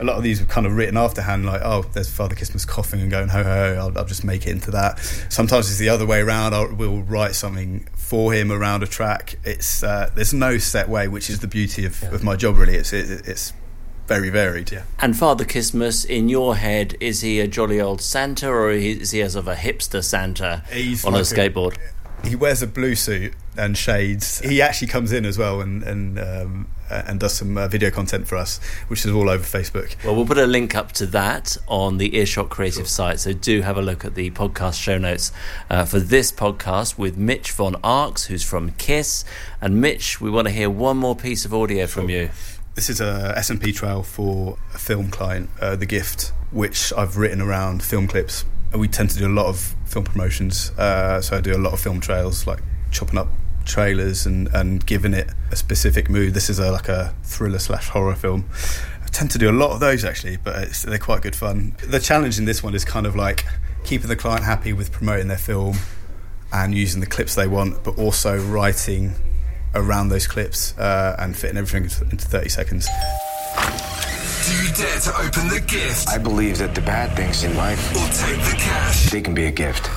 A 0.02 0.04
lot 0.04 0.18
of 0.18 0.24
these 0.24 0.40
were 0.40 0.48
kind 0.48 0.66
of 0.66 0.76
written 0.76 0.98
afterhand, 0.98 1.46
like, 1.46 1.62
oh, 1.64 1.84
there's 1.94 2.10
Father 2.10 2.36
Christmas 2.36 2.66
coughing 2.66 3.02
and 3.02 3.12
going, 3.12 3.30
ho, 3.30 3.44
ho, 3.44 3.50
ho, 3.76 3.76
I'll, 3.80 3.98
I'll 4.00 4.06
just 4.06 4.24
make 4.24 4.48
it 4.48 4.50
into 4.50 4.72
that. 4.72 5.00
Sometimes 5.30 5.70
it's 5.70 5.78
the 5.80 5.90
other 5.90 6.06
way 6.08 6.22
around. 6.22 6.54
I'll, 6.56 6.74
we'll 6.74 7.04
write 7.04 7.36
something 7.36 7.88
for 7.96 8.34
him 8.34 8.52
around 8.52 8.82
a 8.84 8.88
track. 8.88 9.36
It's 9.44 9.84
uh, 9.84 10.10
There's 10.16 10.34
no 10.34 10.58
set 10.58 10.90
way, 10.90 11.08
which 11.08 11.30
is 11.30 11.40
the 11.40 11.48
beauty 11.48 11.86
of, 11.86 12.02
of 12.12 12.24
my 12.24 12.36
job, 12.36 12.58
really. 12.58 12.76
It's, 12.76 12.92
it, 12.94 13.28
it's 13.28 13.54
very 14.08 14.30
varied, 14.30 14.72
yeah. 14.72 14.84
And 15.00 15.16
Father 15.16 15.46
Christmas, 15.46 16.04
in 16.04 16.28
your 16.28 16.56
head, 16.56 16.98
is 17.00 17.22
he 17.22 17.40
a 17.40 17.48
jolly 17.48 17.80
old 17.80 18.02
Santa 18.02 18.50
or 18.50 18.72
is 18.72 19.12
he 19.12 19.22
as 19.22 19.36
of 19.36 19.48
a 19.48 19.56
hipster 19.56 20.04
Santa 20.04 20.64
He's 20.72 21.06
on 21.06 21.14
a 21.14 21.18
like 21.18 21.26
a- 21.26 21.34
skateboard? 21.36 21.78
he 22.24 22.36
wears 22.36 22.62
a 22.62 22.68
blue 22.68 22.96
suit 22.96 23.34
and 23.58 23.78
shades. 23.78 24.40
He 24.40 24.62
actually 24.62 24.90
comes 24.90 25.12
in 25.12 25.26
as 25.26 25.38
well 25.38 25.62
and 25.62 25.82
and 25.84 26.20
um, 26.20 26.68
and 27.08 27.20
does 27.20 27.34
some 27.34 27.58
uh, 27.58 27.68
video 27.68 27.90
content 27.90 28.28
for 28.28 28.38
us, 28.38 28.60
which 28.88 29.06
is 29.06 29.12
all 29.12 29.30
over 29.30 29.44
Facebook. 29.44 29.96
Well, 30.04 30.16
we'll 30.16 30.26
put 30.26 30.38
a 30.38 30.46
link 30.46 30.76
up 30.76 30.92
to 30.94 31.06
that 31.08 31.58
on 31.68 31.98
the 31.98 32.16
Earshot 32.16 32.50
Creative 32.50 32.88
site. 32.88 33.20
So 33.20 33.34
do 33.34 33.62
have 33.62 33.78
a 33.78 33.82
look 33.82 34.06
at 34.06 34.16
the 34.16 34.32
podcast 34.32 34.82
show 34.82 34.98
notes 34.98 35.32
uh, 35.70 35.86
for 35.86 36.00
this 36.00 36.32
podcast 36.32 36.98
with 36.98 37.18
Mitch 37.18 37.52
von 37.52 37.76
Arx, 37.84 38.26
who's 38.26 38.44
from 38.44 38.72
Kiss. 38.72 39.24
And 39.60 39.80
Mitch, 39.82 40.20
we 40.22 40.30
want 40.30 40.48
to 40.48 40.54
hear 40.54 40.70
one 40.70 40.98
more 40.98 41.16
piece 41.16 41.46
of 41.46 41.54
audio 41.54 41.88
from 41.88 42.10
you. 42.10 42.30
This 42.76 42.90
is 42.90 43.02
a 43.02 43.34
S&P 43.38 43.74
trail 43.74 44.02
for 44.02 44.58
a 44.74 44.78
film 44.78 45.10
client, 45.10 45.50
uh, 45.60 45.76
The 45.76 45.86
Gift, 45.86 46.32
which 46.52 46.94
I've 46.94 47.18
written 47.18 47.42
around 47.42 47.84
film 47.84 48.08
clips. 48.08 48.46
And 48.72 48.80
we 48.80 48.88
tend 48.88 49.10
to 49.10 49.18
do 49.18 49.28
a 49.28 49.30
lot 49.30 49.48
of 49.48 49.76
film 49.86 50.06
promotions, 50.06 50.72
uh, 50.78 51.20
so 51.20 51.38
I 51.38 51.42
do 51.42 51.54
a 51.54 51.60
lot 51.60 51.74
of 51.74 51.82
film 51.82 52.00
trails, 52.00 52.48
like 52.48 52.60
chopping 52.90 53.18
up 53.18 53.28
trailers 53.65 54.26
and, 54.26 54.47
and 54.54 54.86
giving 54.86 55.13
it 55.13 55.30
a 55.52 55.56
specific 55.56 56.10
mood. 56.10 56.34
This 56.34 56.50
is 56.50 56.60
a, 56.60 56.71
like 56.71 56.89
a 56.89 57.13
thriller 57.24 57.60
slash 57.60 57.89
horror 57.89 58.15
film. 58.15 58.45
I 59.04 59.08
tend 59.08 59.32
to 59.32 59.38
do 59.38 59.50
a 59.50 59.54
lot 59.54 59.71
of 59.71 59.80
those 59.80 60.04
actually, 60.06 60.38
but 60.38 60.63
it's, 60.63 60.84
they're 60.84 60.97
quite 60.97 61.21
good 61.21 61.36
fun. 61.36 61.76
The 61.88 62.00
challenge 62.00 62.39
in 62.39 62.45
this 62.45 62.63
one 62.63 62.76
is 62.76 62.86
kind 62.86 63.06
of 63.06 63.15
like 63.15 63.45
keeping 63.84 64.08
the 64.08 64.15
client 64.15 64.43
happy 64.43 64.74
with 64.74 64.91
promoting 64.91 65.28
their 65.28 65.38
film 65.38 65.78
and 66.54 66.74
using 66.76 67.00
the 67.00 67.08
clips 67.08 67.36
they 67.36 67.47
want, 67.47 67.84
but 67.84 67.97
also 67.97 68.38
writing 68.38 69.13
around 69.74 70.10
those 70.10 70.28
clips 70.28 70.78
uh, 70.78 71.15
and 71.17 71.36
fitting 71.36 71.58
everything 71.58 71.84
into- 71.84 72.04
into 72.12 72.28
30 72.28 72.50
seconds. 72.50 72.88
Do 74.45 74.54
you 74.63 74.74
dare 74.74 75.00
to 75.00 75.21
open 75.21 75.47
the 75.50 75.63
gift 75.65 76.10
I 76.10 76.17
believe 76.17 76.58
that 76.58 76.76
the 76.76 76.82
bad 76.82 77.15
things 77.15 77.43
in 77.43 77.56
life, 77.56 77.91
or 77.91 78.06
take 78.10 78.38
the 78.43 78.56
cash? 78.58 79.10
they 79.12 79.21
can 79.21 79.34
be 79.34 79.45
a 79.45 79.52
gift. 79.52 79.89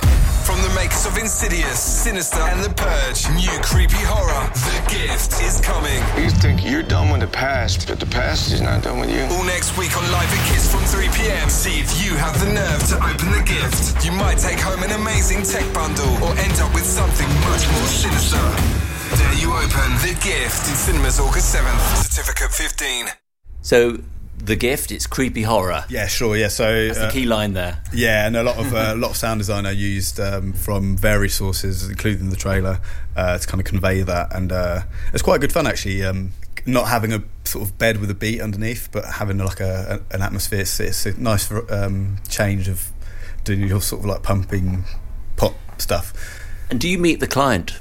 From 0.45 0.61
the 0.61 0.69
makers 0.75 1.07
of 1.07 1.17
Insidious, 1.17 1.79
Sinister, 1.81 2.37
and 2.37 2.63
The 2.63 2.69
Purge, 2.69 3.25
new 3.33 3.49
creepy 3.65 3.97
horror, 4.05 4.45
The 4.53 4.77
Gift 4.93 5.41
is 5.41 5.59
coming. 5.59 5.97
You 6.21 6.29
think 6.29 6.63
you're 6.63 6.85
done 6.85 7.09
with 7.09 7.21
the 7.21 7.33
past, 7.33 7.87
but 7.87 7.99
the 7.99 8.05
past 8.05 8.53
is 8.53 8.61
not 8.61 8.83
done 8.83 8.99
with 8.99 9.09
you. 9.09 9.25
All 9.33 9.43
next 9.43 9.75
week 9.75 9.97
on 9.97 10.05
Live 10.11 10.29
at 10.29 10.43
Kiss 10.53 10.69
from 10.69 10.85
3 10.85 11.09
p.m. 11.17 11.49
See 11.49 11.81
if 11.81 11.89
you 11.97 12.13
have 12.13 12.37
the 12.39 12.53
nerve 12.53 12.77
to 12.93 12.95
open 13.01 13.33
the 13.33 13.41
gift. 13.41 14.05
You 14.05 14.11
might 14.13 14.37
take 14.37 14.59
home 14.61 14.83
an 14.83 14.91
amazing 14.91 15.41
tech 15.41 15.65
bundle 15.73 16.13
or 16.21 16.37
end 16.37 16.53
up 16.61 16.69
with 16.77 16.85
something 16.85 17.27
much 17.49 17.65
more 17.65 17.89
sinister. 17.89 18.45
Dare 19.17 19.33
you 19.41 19.49
open 19.49 19.89
The 20.05 20.13
Gift 20.21 20.69
in 20.69 20.77
cinemas 20.77 21.19
August 21.19 21.57
7th. 21.57 22.05
Certificate 22.05 22.53
15. 22.53 23.07
So, 23.61 23.97
The 24.37 24.55
Gift, 24.55 24.91
it's 24.91 25.07
creepy 25.07 25.41
horror. 25.43 25.85
Yeah, 25.89 26.07
sure. 26.07 26.37
Yeah, 26.37 26.49
so 26.49 26.87
That's 26.87 26.99
uh, 26.99 27.05
the 27.07 27.11
key 27.11 27.25
line 27.25 27.53
there. 27.53 27.81
yeah, 27.93 28.27
and 28.27 28.35
a 28.35 28.43
lot 28.43 28.57
of 28.57 28.73
uh, 28.73 28.93
a 28.93 28.95
lot 28.97 29.11
of 29.11 29.17
sound 29.17 29.39
design 29.39 29.65
I 29.65 29.71
used 29.71 30.19
um, 30.19 30.53
from 30.53 30.97
various 30.97 31.35
sources, 31.35 31.89
including 31.89 32.29
the 32.29 32.35
trailer, 32.35 32.79
uh, 33.15 33.37
to 33.37 33.47
kind 33.47 33.59
of 33.59 33.65
convey 33.65 34.01
that, 34.01 34.35
and 34.35 34.51
uh, 34.51 34.81
it's 35.13 35.23
quite 35.23 35.41
good 35.41 35.51
fun 35.53 35.65
actually. 35.65 36.03
Um, 36.03 36.31
not 36.67 36.87
having 36.87 37.13
a 37.13 37.23
sort 37.43 37.67
of 37.67 37.77
bed 37.77 37.99
with 38.01 38.09
a 38.09 38.15
beat 38.15 38.41
underneath, 38.41 38.89
but 38.91 39.05
having 39.05 39.37
like 39.37 39.59
a, 39.59 40.01
a 40.11 40.15
an 40.15 40.21
atmosphere. 40.21 40.61
It's, 40.61 40.79
it's 40.79 41.05
a 41.05 41.19
nice 41.19 41.51
um, 41.69 42.17
change 42.29 42.67
of 42.67 42.91
doing 43.43 43.67
your 43.67 43.81
sort 43.81 44.01
of 44.01 44.05
like 44.07 44.23
pumping 44.23 44.83
pop 45.37 45.53
stuff. 45.79 46.13
And 46.69 46.79
do 46.79 46.89
you 46.89 46.97
meet 46.97 47.19
the 47.19 47.27
client? 47.27 47.79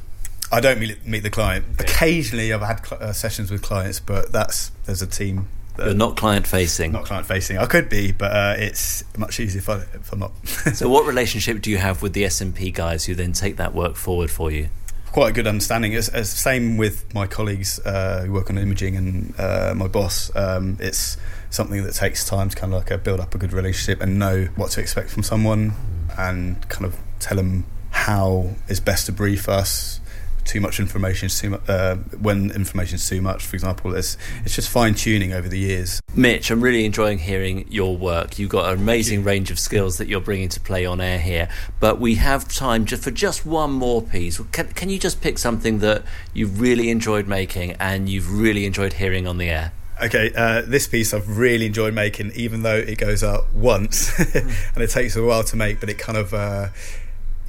I 0.52 0.60
don't 0.60 0.78
meet, 0.78 1.04
meet 1.06 1.22
the 1.22 1.30
client. 1.30 1.64
Occasionally, 1.80 2.52
I've 2.52 2.60
had 2.62 2.86
cl- 2.86 3.02
uh, 3.02 3.12
sessions 3.12 3.50
with 3.50 3.62
clients, 3.62 3.98
but 3.98 4.30
that's 4.32 4.70
there's 4.84 5.02
a 5.02 5.06
team. 5.06 5.48
You're 5.78 5.94
not 5.94 6.16
client 6.16 6.46
facing. 6.46 6.92
not 6.92 7.04
client 7.04 7.26
facing. 7.26 7.58
I 7.58 7.66
could 7.66 7.88
be, 7.88 8.12
but 8.12 8.30
uh, 8.30 8.54
it's 8.56 9.02
much 9.18 9.40
easier 9.40 9.58
if, 9.58 9.68
I, 9.68 9.78
if 9.94 10.12
I'm 10.12 10.20
not. 10.20 10.32
So, 10.74 10.88
what 10.88 11.04
relationship 11.06 11.62
do 11.62 11.70
you 11.70 11.78
have 11.78 12.02
with 12.02 12.12
the 12.12 12.24
S&P 12.24 12.70
guys 12.70 13.04
who 13.04 13.14
then 13.14 13.32
take 13.32 13.56
that 13.56 13.74
work 13.74 13.96
forward 13.96 14.30
for 14.30 14.50
you? 14.50 14.68
quite 15.14 15.30
a 15.30 15.32
good 15.32 15.46
understanding. 15.46 15.92
It's, 15.92 16.08
it's 16.08 16.32
the 16.32 16.36
same 16.36 16.76
with 16.76 17.14
my 17.14 17.28
colleagues 17.28 17.78
uh, 17.86 18.24
who 18.26 18.32
work 18.32 18.50
on 18.50 18.58
imaging 18.58 18.96
and 18.96 19.34
uh, 19.38 19.72
my 19.76 19.86
boss. 19.86 20.34
Um, 20.34 20.76
it's 20.80 21.16
something 21.50 21.84
that 21.84 21.94
takes 21.94 22.24
time 22.24 22.48
to 22.48 22.56
kind 22.56 22.74
of 22.74 22.80
like 22.80 22.90
uh, 22.90 22.96
build 22.96 23.20
up 23.20 23.32
a 23.32 23.38
good 23.38 23.52
relationship 23.52 24.02
and 24.02 24.18
know 24.18 24.48
what 24.56 24.72
to 24.72 24.80
expect 24.80 25.10
from 25.10 25.22
someone 25.22 25.74
and 26.18 26.68
kind 26.68 26.84
of 26.84 26.98
tell 27.20 27.36
them 27.36 27.64
how 27.90 28.56
is 28.66 28.80
best 28.80 29.06
to 29.06 29.12
brief 29.12 29.48
us. 29.48 30.00
Too 30.44 30.60
much 30.60 30.78
information 30.78 31.26
is 31.26 31.40
too 31.40 31.50
much. 31.50 31.68
Uh, 31.68 31.96
when 32.20 32.50
information 32.50 32.96
is 32.96 33.08
too 33.08 33.22
much, 33.22 33.44
for 33.44 33.56
example, 33.56 33.94
it's 33.94 34.16
it's 34.44 34.54
just 34.54 34.68
fine 34.68 34.94
tuning 34.94 35.32
over 35.32 35.48
the 35.48 35.58
years. 35.58 36.00
Mitch, 36.14 36.50
I'm 36.50 36.60
really 36.60 36.84
enjoying 36.84 37.18
hearing 37.18 37.66
your 37.70 37.96
work. 37.96 38.38
You've 38.38 38.50
got 38.50 38.72
an 38.72 38.78
amazing 38.78 39.24
range 39.24 39.50
of 39.50 39.58
skills 39.58 39.98
that 39.98 40.06
you're 40.06 40.20
bringing 40.20 40.48
to 40.50 40.60
play 40.60 40.84
on 40.84 41.00
air 41.00 41.18
here. 41.18 41.48
But 41.80 41.98
we 41.98 42.16
have 42.16 42.46
time 42.48 42.84
just 42.84 43.02
for 43.02 43.10
just 43.10 43.46
one 43.46 43.72
more 43.72 44.02
piece. 44.02 44.38
Can, 44.52 44.68
can 44.68 44.90
you 44.90 44.98
just 44.98 45.20
pick 45.20 45.38
something 45.38 45.78
that 45.78 46.04
you've 46.32 46.60
really 46.60 46.90
enjoyed 46.90 47.26
making 47.26 47.72
and 47.72 48.08
you've 48.08 48.32
really 48.32 48.66
enjoyed 48.66 48.94
hearing 48.94 49.26
on 49.26 49.38
the 49.38 49.48
air? 49.48 49.72
Okay, 50.02 50.32
uh, 50.36 50.62
this 50.62 50.88
piece 50.88 51.14
I've 51.14 51.38
really 51.38 51.66
enjoyed 51.66 51.94
making, 51.94 52.32
even 52.34 52.62
though 52.62 52.76
it 52.76 52.98
goes 52.98 53.22
out 53.22 53.52
once 53.52 54.18
and 54.34 54.82
it 54.82 54.90
takes 54.90 55.14
a 55.14 55.22
while 55.22 55.44
to 55.44 55.56
make, 55.56 55.78
but 55.78 55.88
it 55.88 55.98
kind 55.98 56.18
of 56.18 56.34
uh, 56.34 56.68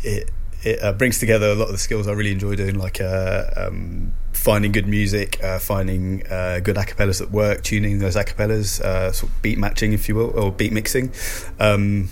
it 0.03 0.29
it 0.63 0.83
uh, 0.83 0.93
brings 0.93 1.19
together 1.19 1.47
a 1.47 1.55
lot 1.55 1.65
of 1.65 1.71
the 1.71 1.77
skills 1.77 2.07
I 2.07 2.13
really 2.13 2.31
enjoy 2.31 2.55
doing, 2.55 2.77
like 2.77 2.99
uh, 2.99 3.45
um, 3.55 4.13
finding 4.33 4.71
good 4.71 4.87
music, 4.87 5.43
uh, 5.43 5.59
finding 5.59 6.25
uh, 6.27 6.59
good 6.63 6.75
acapellas 6.75 7.19
that 7.19 7.31
work, 7.31 7.63
tuning 7.63 7.99
those 7.99 8.15
acapellas, 8.15 8.81
uh, 8.81 9.11
sort 9.11 9.31
of 9.31 9.41
beat 9.41 9.57
matching, 9.57 9.93
if 9.93 10.09
you 10.09 10.15
will, 10.15 10.37
or 10.37 10.51
beat 10.51 10.73
mixing. 10.73 11.11
Um, 11.59 12.09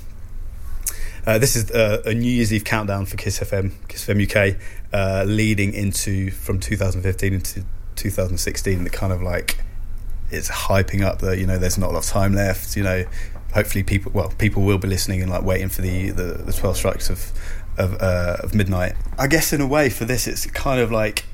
uh, 1.25 1.39
this 1.39 1.55
is 1.55 1.71
a 1.71 2.13
New 2.13 2.29
Year's 2.29 2.51
Eve 2.51 2.65
countdown 2.65 3.05
for 3.05 3.15
Kiss 3.15 3.39
FM, 3.39 3.71
Kiss 3.87 4.05
FM 4.05 4.57
UK, 4.93 5.25
leading 5.25 5.73
into 5.73 6.31
from 6.31 6.59
2015 6.59 7.33
into 7.33 7.63
2016. 7.95 8.83
That 8.83 8.91
kind 8.91 9.13
of 9.13 9.21
like 9.21 9.57
it's 10.33 10.49
hyping 10.49 11.01
up 11.01 11.19
that 11.19 11.37
you 11.37 11.45
know 11.45 11.57
there's 11.57 11.77
not 11.77 11.91
a 11.91 11.93
lot 11.93 12.03
of 12.03 12.09
time 12.09 12.33
left. 12.33 12.75
You 12.75 12.83
know, 12.83 13.05
hopefully 13.53 13.83
people 13.83 14.11
well 14.13 14.33
people 14.37 14.63
will 14.63 14.77
be 14.77 14.87
listening 14.87 15.21
and 15.21 15.31
like 15.31 15.43
waiting 15.43 15.69
for 15.69 15.81
the 15.81 16.09
the, 16.09 16.23
the 16.45 16.53
12 16.53 16.77
strikes 16.77 17.09
of 17.09 17.31
of, 17.77 17.93
uh, 18.01 18.37
of 18.43 18.53
midnight. 18.53 18.93
I 19.17 19.27
guess 19.27 19.53
in 19.53 19.61
a 19.61 19.67
way 19.67 19.89
for 19.89 20.05
this 20.05 20.27
it's 20.27 20.45
kind 20.47 20.79
of 20.79 20.91
like 20.91 21.25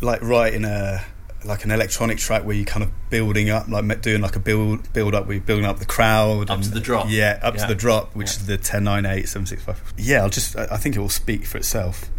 like 0.00 0.20
writing 0.22 0.64
a 0.64 1.04
like 1.44 1.64
an 1.64 1.70
electronic 1.72 2.18
track 2.18 2.44
where 2.44 2.54
you're 2.54 2.64
kind 2.64 2.84
of 2.84 2.90
building 3.10 3.50
up, 3.50 3.66
like 3.68 4.00
doing 4.00 4.22
like 4.22 4.36
a 4.36 4.40
build 4.40 4.92
build 4.92 5.14
up, 5.14 5.26
where 5.26 5.34
you're 5.34 5.44
building 5.44 5.64
up 5.66 5.78
the 5.80 5.84
crowd 5.84 6.48
Up 6.50 6.60
to 6.62 6.70
the 6.70 6.80
drop. 6.80 7.06
Yeah, 7.08 7.38
up 7.42 7.54
Yeah. 7.56 7.62
to 7.62 7.68
the 7.68 7.74
drop, 7.74 8.14
which 8.14 8.30
is 8.30 8.46
the 8.46 8.56
10, 8.56 8.84
9, 8.84 9.04
8, 9.06 9.28
7, 9.28 9.46
6, 9.46 9.62
5. 9.64 9.94
Yeah, 9.98 10.22
I'll 10.22 10.30
just 10.30 10.56
I 10.56 10.68
I 10.72 10.76
think 10.76 10.94
it 10.96 11.00
will 11.00 11.08
speak 11.08 11.44
for 11.46 11.58
itself. 11.58 12.10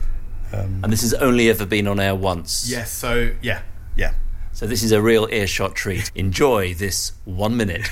Um, 0.51 0.81
And 0.83 0.91
this 0.93 1.01
has 1.01 1.13
only 1.15 1.49
ever 1.49 1.65
been 1.65 1.87
on 1.87 1.99
air 1.99 2.13
once. 2.15 2.65
yes, 2.69 2.91
so 2.91 3.31
yeah, 3.41 3.61
yeah. 3.95 4.13
So 4.51 4.67
this 4.67 4.83
is 4.83 4.91
a 4.91 5.01
real 5.01 5.27
earshot 5.31 5.73
treat. 5.73 6.11
Enjoy 6.15 6.73
this 6.75 7.13
one 7.25 7.55
minute. 7.57 7.89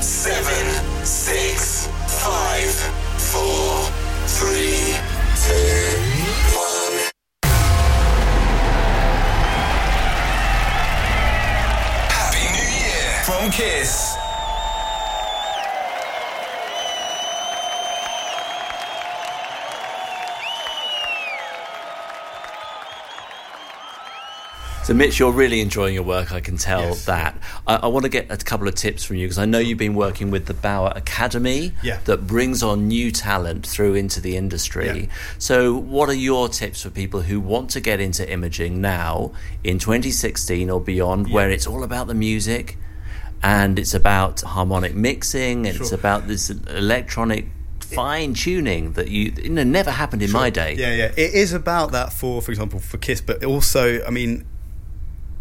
7, 0.00 1.04
6, 1.04 1.88
So, 24.90 24.94
Mitch, 24.96 25.20
you're 25.20 25.30
really 25.30 25.60
enjoying 25.60 25.94
your 25.94 26.02
work. 26.02 26.32
I 26.32 26.40
can 26.40 26.56
tell 26.56 26.80
Yes. 26.80 27.04
that. 27.04 27.40
I, 27.64 27.76
I 27.76 27.86
want 27.86 28.02
to 28.02 28.08
get 28.08 28.26
a 28.28 28.36
couple 28.36 28.66
of 28.66 28.74
tips 28.74 29.04
from 29.04 29.14
you 29.18 29.26
because 29.28 29.38
I 29.38 29.44
know 29.44 29.60
you've 29.60 29.78
been 29.78 29.94
working 29.94 30.32
with 30.32 30.46
the 30.46 30.52
Bauer 30.54 30.92
Academy 30.96 31.70
Yeah. 31.80 32.00
that 32.06 32.26
brings 32.26 32.60
on 32.64 32.88
new 32.88 33.12
talent 33.12 33.64
through 33.64 33.94
into 33.94 34.20
the 34.20 34.36
industry. 34.36 35.02
Yeah. 35.02 35.06
So, 35.38 35.76
what 35.76 36.08
are 36.08 36.12
your 36.14 36.48
tips 36.48 36.82
for 36.82 36.90
people 36.90 37.20
who 37.22 37.38
want 37.38 37.70
to 37.70 37.80
get 37.80 38.00
into 38.00 38.28
imaging 38.28 38.80
now 38.80 39.30
in 39.62 39.78
2016 39.78 40.68
or 40.68 40.80
beyond, 40.80 41.30
where 41.30 41.50
it's 41.50 41.68
all 41.68 41.84
about 41.84 42.08
the 42.08 42.14
music 42.14 42.76
and 43.44 43.78
it's 43.78 43.94
about 43.94 44.40
harmonic 44.40 44.92
mixing 44.96 45.68
and 45.68 45.76
it's 45.80 45.92
about 45.92 46.26
this 46.26 46.50
electronic 46.50 47.46
fine 47.78 48.34
tuning 48.34 48.94
that 48.94 49.06
you, 49.06 49.32
you 49.40 49.50
know, 49.50 49.62
never 49.62 49.92
happened 49.92 50.22
in 50.22 50.32
my 50.32 50.50
day? 50.50 50.74
Yeah, 50.74 50.92
yeah. 50.96 51.12
It 51.16 51.32
is 51.34 51.52
about 51.52 51.92
that 51.92 52.12
for, 52.12 52.42
for 52.42 52.50
example, 52.50 52.80
for 52.80 52.98
Kiss, 52.98 53.20
but 53.20 53.44
also, 53.44 54.04
I 54.04 54.10
mean, 54.10 54.44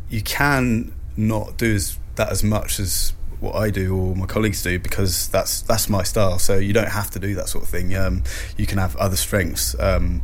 you 0.10 0.22
can 0.22 0.94
not 1.16 1.58
do 1.58 1.76
as, 1.76 1.98
that 2.16 2.32
as 2.32 2.44
much 2.44 2.80
as 2.80 3.14
what 3.40 3.56
I 3.56 3.70
do 3.70 3.96
or 3.98 4.16
my 4.16 4.26
colleagues 4.26 4.62
do 4.62 4.80
because 4.80 5.30
that's 5.30 5.62
that's 5.62 5.90
my 5.90 6.04
style. 6.04 6.40
So 6.40 6.58
you 6.58 6.74
don't 6.74 6.90
have 6.90 7.10
to 7.12 7.20
do 7.20 7.36
that 7.36 7.48
sort 7.48 7.64
of 7.64 7.70
thing. 7.70 7.96
Um, 7.96 8.24
you 8.58 8.66
can 8.66 8.78
have 8.78 8.96
other 8.98 9.16
strengths, 9.16 9.80
um, 9.80 10.22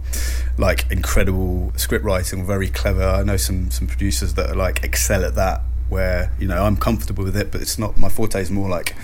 like 0.57 0.89
incredible 0.91 1.71
script 1.77 2.03
writing, 2.03 2.45
very 2.45 2.69
clever. 2.69 3.03
I 3.03 3.23
know 3.23 3.37
some 3.37 3.71
some 3.71 3.87
producers 3.87 4.33
that 4.33 4.49
are 4.49 4.55
like 4.55 4.83
excel 4.83 5.23
at 5.23 5.35
that. 5.35 5.61
Where 5.87 6.33
you 6.39 6.47
know 6.47 6.63
I'm 6.63 6.77
comfortable 6.77 7.23
with 7.23 7.37
it, 7.37 7.51
but 7.51 7.61
it's 7.61 7.77
not 7.77 7.95
my 7.97 8.09
forte. 8.09 8.41
Is 8.41 8.49
more 8.49 8.67
like 8.67 8.95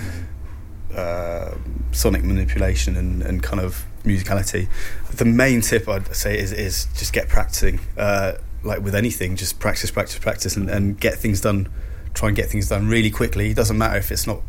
uh, 0.96 1.54
sonic 1.92 2.24
manipulation 2.24 2.98
and, 2.98 3.22
and 3.22 3.44
kind 3.44 3.62
of 3.62 3.86
musicality. 4.04 4.68
The 5.14 5.26
main 5.26 5.62
tip 5.62 5.88
I'd 5.88 6.14
say 6.16 6.40
is 6.40 6.52
is 6.52 6.88
just 6.98 7.14
get 7.14 7.30
practicing. 7.30 7.80
Uh, 7.96 8.34
like 8.64 8.82
with 8.82 8.96
anything, 8.96 9.36
just 9.36 9.60
practice, 9.60 9.92
practice, 9.92 10.20
practice, 10.20 10.56
and, 10.56 10.70
and 10.70 11.00
get 11.00 11.16
things 11.16 11.42
done. 11.42 11.70
Try 12.14 12.28
and 12.30 12.36
get 12.36 12.50
things 12.50 12.70
done 12.70 12.88
really 12.88 13.10
quickly. 13.10 13.52
It 13.52 13.56
doesn't 13.56 13.78
matter 13.78 13.98
if 13.98 14.12
it's 14.12 14.28
not 14.28 14.42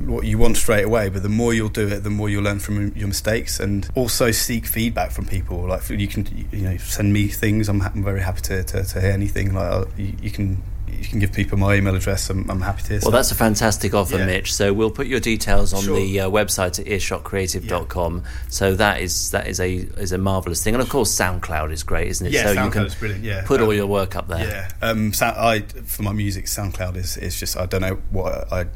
what 0.00 0.24
you 0.24 0.38
want 0.38 0.56
straight 0.56 0.84
away, 0.84 1.08
but 1.08 1.22
the 1.22 1.28
more 1.28 1.54
you'll 1.54 1.68
do 1.68 1.88
it, 1.88 2.00
the 2.00 2.10
more 2.10 2.28
you'll 2.28 2.42
learn 2.42 2.58
from 2.58 2.94
your 2.94 3.08
mistakes, 3.08 3.60
and 3.60 3.88
also 3.94 4.30
seek 4.30 4.66
feedback 4.66 5.10
from 5.10 5.26
people. 5.26 5.66
Like 5.66 5.88
you 5.88 6.08
can, 6.08 6.48
you 6.52 6.62
know, 6.62 6.76
send 6.76 7.12
me 7.12 7.28
things. 7.28 7.68
I'm, 7.68 7.80
ha- 7.80 7.92
I'm 7.94 8.04
very 8.04 8.20
happy 8.20 8.42
to, 8.42 8.64
to, 8.64 8.84
to 8.84 9.00
hear 9.00 9.10
anything. 9.10 9.54
Like 9.54 9.86
you, 9.96 10.14
you 10.20 10.30
can. 10.30 10.62
You 10.98 11.04
can 11.04 11.18
give 11.18 11.32
people 11.32 11.58
my 11.58 11.74
email 11.74 11.94
address. 11.94 12.30
I'm, 12.30 12.48
I'm 12.50 12.60
happy 12.60 12.82
to. 12.84 13.00
Well, 13.02 13.10
that's 13.10 13.30
a 13.30 13.34
fantastic 13.34 13.94
offer, 13.94 14.18
Yeah. 14.18 14.26
Mitch. 14.26 14.52
So 14.54 14.72
we'll 14.72 14.90
put 14.90 15.06
your 15.06 15.20
details 15.20 15.72
on 15.72 15.82
Sure. 15.82 15.96
the 15.96 16.20
uh, 16.20 16.30
website 16.30 16.78
at 16.78 16.86
earshotcreative.com. 16.86 18.24
So 18.48 18.74
that 18.76 19.00
is 19.00 19.30
that 19.30 19.46
is 19.46 19.60
a 19.60 19.74
is 19.74 20.12
a 20.12 20.18
marvelous 20.18 20.62
thing, 20.64 20.74
and 20.74 20.82
of 20.82 20.88
course, 20.88 21.14
SoundCloud 21.14 21.72
is 21.72 21.82
great, 21.82 22.08
isn't 22.08 22.26
it? 22.26 22.32
Yeah, 22.32 22.44
so 22.44 22.52
you 22.52 22.58
SoundCloud 22.58 22.72
can 22.72 22.86
is 22.86 22.94
brilliant, 22.94 23.24
yeah. 23.24 23.44
put 23.46 23.60
all 23.60 23.70
Um, 23.70 23.76
your 23.76 23.86
work 23.86 24.16
up 24.16 24.28
there. 24.28 24.46
Yeah, 24.46 24.70
um, 24.82 25.12
so, 25.12 25.26
I 25.26 25.60
for 25.84 26.02
my 26.02 26.12
music, 26.12 26.46
SoundCloud 26.46 26.96
is 26.96 27.16
is 27.16 27.38
just 27.38 27.56
I 27.56 27.66
don't 27.66 27.82
know 27.82 27.98
what 28.10 28.52
I 28.52 28.66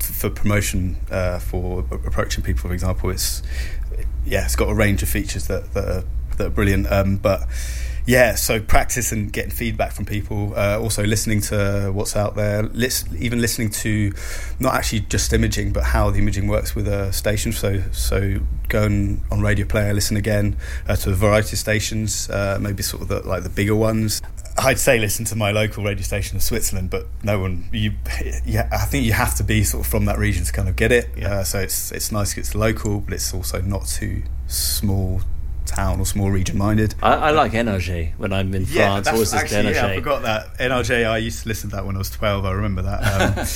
for 0.00 0.30
promotion 0.30 0.96
uh, 1.10 1.38
for 1.38 1.80
approaching 2.06 2.42
people. 2.44 2.68
For 2.68 2.74
example, 2.74 3.10
it's 3.10 3.42
yeah, 4.24 4.44
it's 4.44 4.56
got 4.56 4.68
a 4.68 4.74
range 4.74 5.02
of 5.02 5.08
features 5.08 5.46
that 5.46 5.74
that 5.74 5.84
are, 5.88 6.04
that 6.36 6.46
are 6.46 6.50
brilliant. 6.50 6.90
Um, 6.90 7.16
but 7.16 7.46
yeah, 8.08 8.36
so 8.36 8.58
practice 8.58 9.12
and 9.12 9.30
getting 9.30 9.50
feedback 9.50 9.92
from 9.92 10.06
people. 10.06 10.54
Uh, 10.56 10.78
also 10.80 11.04
listening 11.04 11.42
to 11.42 11.90
what's 11.92 12.16
out 12.16 12.36
there. 12.36 12.62
Lis- 12.62 13.04
even 13.18 13.38
listening 13.38 13.68
to 13.68 14.14
not 14.58 14.72
actually 14.72 15.00
just 15.00 15.30
imaging, 15.34 15.74
but 15.74 15.84
how 15.84 16.08
the 16.08 16.18
imaging 16.18 16.48
works 16.48 16.74
with 16.74 16.88
a 16.88 17.12
station. 17.12 17.52
So 17.52 17.82
so 17.92 18.40
going 18.68 19.22
on 19.30 19.42
radio 19.42 19.66
player, 19.66 19.92
listen 19.92 20.16
again 20.16 20.56
uh, 20.88 20.96
to 20.96 21.10
a 21.10 21.12
variety 21.12 21.52
of 21.52 21.58
stations. 21.58 22.30
Uh, 22.30 22.56
maybe 22.58 22.82
sort 22.82 23.02
of 23.02 23.08
the, 23.08 23.28
like 23.28 23.42
the 23.42 23.50
bigger 23.50 23.76
ones. 23.76 24.22
I'd 24.56 24.78
say 24.78 24.98
listen 24.98 25.26
to 25.26 25.36
my 25.36 25.50
local 25.50 25.84
radio 25.84 26.02
station 26.02 26.38
in 26.38 26.40
Switzerland, 26.40 26.88
but 26.88 27.08
no 27.22 27.38
one. 27.38 27.68
You, 27.74 27.92
yeah, 28.46 28.70
I 28.72 28.86
think 28.86 29.04
you 29.04 29.12
have 29.12 29.34
to 29.34 29.44
be 29.44 29.64
sort 29.64 29.84
of 29.84 29.90
from 29.90 30.06
that 30.06 30.16
region 30.16 30.46
to 30.46 30.52
kind 30.52 30.70
of 30.70 30.76
get 30.76 30.92
it. 30.92 31.10
Uh, 31.22 31.44
so 31.44 31.58
it's 31.58 31.92
it's 31.92 32.10
nice. 32.10 32.38
It's 32.38 32.54
local, 32.54 33.00
but 33.00 33.12
it's 33.12 33.34
also 33.34 33.60
not 33.60 33.86
too 33.86 34.22
small 34.46 35.20
town 35.68 36.00
or 36.00 36.06
small 36.06 36.30
region 36.30 36.58
minded. 36.58 36.94
I, 37.02 37.14
I 37.14 37.30
like 37.30 37.52
NRJ 37.52 38.14
when 38.16 38.32
I'm 38.32 38.52
in 38.54 38.66
France. 38.66 39.04
that's 39.04 39.14
Always 39.14 39.34
actually, 39.34 39.74
yeah, 39.74 39.86
I 39.86 39.94
forgot 39.94 40.22
that 40.22 40.58
NRJ. 40.58 41.08
I 41.08 41.18
used 41.18 41.42
to 41.42 41.48
listen 41.48 41.70
to 41.70 41.76
that 41.76 41.86
when 41.86 41.94
I 41.94 41.98
was 41.98 42.10
twelve. 42.10 42.44
I 42.44 42.52
remember 42.52 42.82
that. 42.82 43.38
Um, 43.38 43.46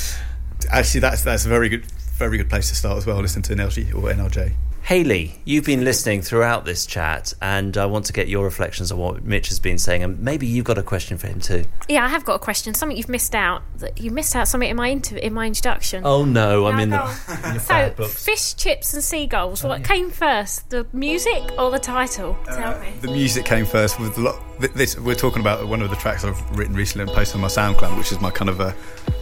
actually, 0.71 1.01
that's 1.01 1.23
that's 1.23 1.45
a 1.45 1.49
very 1.49 1.69
good 1.69 1.85
very 2.17 2.37
good 2.37 2.49
place 2.49 2.69
to 2.69 2.75
start 2.75 2.99
as 2.99 3.07
well. 3.07 3.19
Listen 3.21 3.43
to 3.43 3.55
NRJ 3.55 3.95
or 3.95 4.13
NRJ. 4.13 4.53
Haley, 4.85 5.37
you've 5.45 5.65
been 5.65 5.85
listening 5.85 6.23
throughout 6.23 6.65
this 6.65 6.87
chat, 6.87 7.33
and 7.41 7.77
I 7.77 7.87
want 7.87 8.05
to 8.07 8.13
get 8.13 8.27
your 8.29 8.45
reflections 8.45 8.91
on 8.91 8.99
what 8.99 9.23
Mitch 9.23 9.49
has 9.49 9.61
been 9.61 9.79
saying, 9.79 10.03
and 10.03 10.19
maybe 10.19 10.45
you've 10.47 10.65
got 10.65 10.77
a 10.77 10.83
question 10.83 11.17
for 11.19 11.29
him 11.29 11.41
too. 11.41 11.65
Yeah, 11.89 12.05
I 12.05 12.09
have 12.09 12.25
got 12.25 12.35
a 12.35 12.39
question. 12.41 12.75
Something 12.75 12.97
you've 12.97 13.09
missed 13.09 13.35
out. 13.35 13.63
That 13.79 14.01
you 14.01 14.11
missed 14.11 14.35
out 14.35 14.49
something 14.49 14.69
in 14.69 14.77
my 14.77 14.89
inter- 14.89 15.17
in 15.19 15.35
my 15.35 15.47
introduction. 15.47 16.03
Oh 16.05 16.25
no, 16.25 16.67
I'm 16.67 16.77
Now 16.77 16.83
in 16.83 16.91
the. 16.91 17.01
on. 17.01 17.61
so, 17.97 18.05
fish, 18.09 18.55
chips, 18.55 18.93
and 18.93 19.05
seagulls. 19.05 19.63
What 19.63 19.85
came 19.85 20.11
first, 20.11 20.69
the 20.71 20.85
music 20.93 21.53
or 21.57 21.71
the 21.71 21.79
title? 21.79 22.37
Uh, 22.49 22.57
Tell 22.57 22.81
me. 22.81 22.93
The 23.01 23.09
music 23.13 23.45
came 23.45 23.65
first 23.67 24.01
with 24.01 24.19
a 24.19 24.21
lot. 24.21 24.43
This 24.75 24.99
we're 24.99 25.15
talking 25.15 25.41
about 25.41 25.67
one 25.69 25.81
of 25.81 25.91
the 25.91 25.97
tracks 25.97 26.25
I've 26.25 26.41
written 26.59 26.75
recently 26.75 27.05
and 27.05 27.13
posted 27.13 27.37
on 27.37 27.43
my 27.43 27.49
SoundCloud, 27.49 27.97
which 27.97 28.11
is 28.11 28.21
my 28.21 28.31
kind 28.33 28.51
of 28.51 28.59
a 28.59 28.75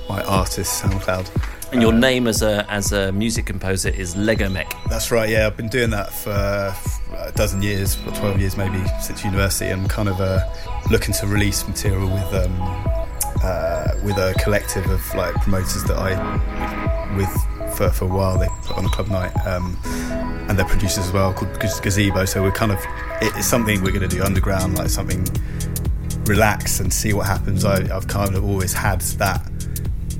my 0.08 0.22
artist 0.24 0.82
SoundCloud. 0.82 1.28
And 1.72 1.80
your 1.80 1.92
name 1.92 2.26
as 2.26 2.42
a 2.42 2.68
as 2.68 2.92
a 2.92 3.12
music 3.12 3.46
composer 3.46 3.90
is 3.90 4.16
Lego 4.16 4.48
Mech. 4.48 4.74
That's 4.88 5.12
right. 5.12 5.28
Yeah, 5.28 5.46
I've 5.46 5.56
been 5.56 5.68
doing 5.68 5.90
that 5.90 6.12
for 6.12 6.30
a 6.30 7.32
dozen 7.32 7.62
years, 7.62 7.96
or 8.06 8.12
twelve 8.12 8.40
years 8.40 8.56
maybe, 8.56 8.82
since 9.00 9.24
university, 9.24 9.70
I'm 9.70 9.86
kind 9.86 10.08
of 10.08 10.20
uh, 10.20 10.40
looking 10.90 11.14
to 11.14 11.26
release 11.28 11.66
material 11.68 12.10
with 12.10 12.34
um, 12.34 12.56
uh, 13.42 13.94
with 14.04 14.16
a 14.18 14.34
collective 14.42 14.84
of 14.90 15.14
like 15.14 15.32
promoters 15.36 15.84
that 15.84 15.96
I 15.96 17.16
with 17.16 17.30
for, 17.76 17.88
for 17.90 18.06
a 18.06 18.08
while. 18.08 18.36
They 18.36 18.48
put 18.64 18.76
on 18.76 18.84
a 18.84 18.88
club 18.88 19.08
night, 19.08 19.32
um, 19.46 19.78
and 20.48 20.58
they're 20.58 20.66
producers 20.66 21.06
as 21.06 21.12
well 21.12 21.32
called 21.32 21.58
Gaz- 21.60 21.78
Gazebo. 21.78 22.24
So 22.24 22.42
we're 22.42 22.50
kind 22.50 22.72
of 22.72 22.78
it's 23.22 23.46
something 23.46 23.80
we're 23.82 23.92
going 23.92 24.08
to 24.08 24.16
do 24.16 24.24
underground, 24.24 24.76
like 24.76 24.88
something 24.88 25.24
relax 26.24 26.80
and 26.80 26.92
see 26.92 27.12
what 27.12 27.26
happens. 27.26 27.64
I, 27.64 27.94
I've 27.96 28.08
kind 28.08 28.34
of 28.34 28.44
always 28.44 28.72
had 28.72 29.00
that 29.18 29.48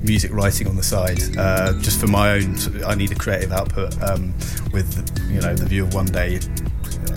music 0.03 0.31
writing 0.33 0.67
on 0.67 0.75
the 0.75 0.83
side, 0.83 1.19
uh, 1.37 1.73
just 1.81 1.99
for 1.99 2.07
my 2.07 2.31
own. 2.31 2.55
I 2.85 2.95
need 2.95 3.11
a 3.11 3.15
creative 3.15 3.51
output 3.51 4.01
um, 4.01 4.33
with 4.73 4.89
you 5.31 5.41
know 5.41 5.53
the 5.55 5.65
view 5.65 5.83
of 5.83 5.93
one 5.93 6.05
day 6.07 6.39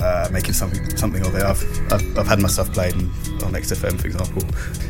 uh, 0.01 0.29
making 0.33 0.53
something 0.55 0.97
something 0.97 1.25
of 1.25 1.35
it. 1.35 1.43
I've, 1.43 1.93
I've, 1.93 2.19
I've 2.19 2.27
had 2.27 2.41
my 2.41 2.49
stuff 2.49 2.73
played 2.73 2.95
on, 2.95 3.53
XFM, 3.55 4.01
for 4.01 4.07
example. 4.07 4.43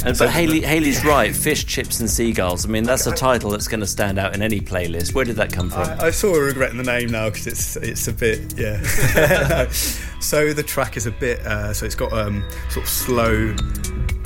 And, 0.06 0.16
So- 0.16 0.24
but 0.26 0.32
Haley, 0.32 0.60
Haley's 0.60 1.04
right. 1.04 1.34
Fish, 1.34 1.66
chips, 1.66 2.00
and 2.00 2.08
seagulls. 2.08 2.64
I 2.64 2.68
mean, 2.68 2.84
that's 2.84 3.06
a 3.06 3.12
title 3.12 3.50
that's 3.50 3.68
going 3.68 3.80
to 3.80 3.86
stand 3.86 4.18
out 4.18 4.34
in 4.34 4.42
any 4.42 4.60
playlist. 4.60 5.14
Where 5.14 5.24
did 5.24 5.36
that 5.36 5.52
come 5.52 5.70
from? 5.70 5.82
I, 5.82 6.06
I 6.06 6.10
sort 6.10 6.38
of 6.40 6.46
regretting 6.46 6.78
the 6.78 6.84
name 6.84 7.10
now 7.10 7.30
because 7.30 7.46
it's 7.46 7.76
it's 7.76 8.08
a 8.08 8.12
bit 8.12 8.54
yeah. 8.58 8.80
so 10.20 10.52
the 10.52 10.62
track 10.62 10.96
is 10.96 11.06
a 11.06 11.10
bit 11.10 11.40
uh, 11.40 11.72
so 11.74 11.84
it's 11.86 11.94
got 11.94 12.12
um, 12.12 12.44
sort 12.70 12.84
of 12.84 12.88
slow 12.90 13.54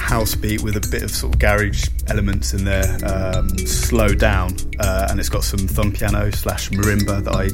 house 0.08 0.34
beat 0.34 0.62
with 0.62 0.74
a 0.74 0.88
bit 0.90 1.02
of 1.02 1.10
sort 1.10 1.34
of 1.34 1.38
garage 1.38 1.86
elements 2.06 2.54
in 2.54 2.64
there, 2.64 2.98
um, 3.04 3.46
slow 3.58 4.08
down, 4.08 4.56
uh, 4.80 5.08
and 5.10 5.20
it's 5.20 5.28
got 5.28 5.44
some 5.44 5.68
thumb 5.68 5.92
piano 5.92 6.32
slash 6.32 6.70
marimba 6.70 7.22
that 7.22 7.34
I 7.36 7.46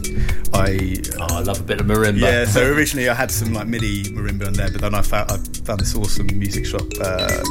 I 0.57 1.19
oh, 1.21 1.38
I 1.38 1.40
love 1.40 1.61
a 1.61 1.64
bit 1.64 1.81
of 1.81 1.87
marimba. 1.87 2.21
yeah. 2.21 2.45
So 2.45 2.73
originally 2.73 3.09
I 3.09 3.14
had 3.14 3.33
some 3.33 3.53
like 3.53 3.67
MIDI 3.67 4.05
marimba 4.05 4.47
in 4.47 4.53
there, 4.53 4.71
but 4.71 4.81
then 4.83 4.95
I 4.95 5.03
found 5.03 5.33
I 5.33 5.37
found 5.67 5.81
this 5.81 5.97
awesome 5.97 6.27
music 6.38 6.64
shop. 6.64 6.87
Uh, 7.01 7.43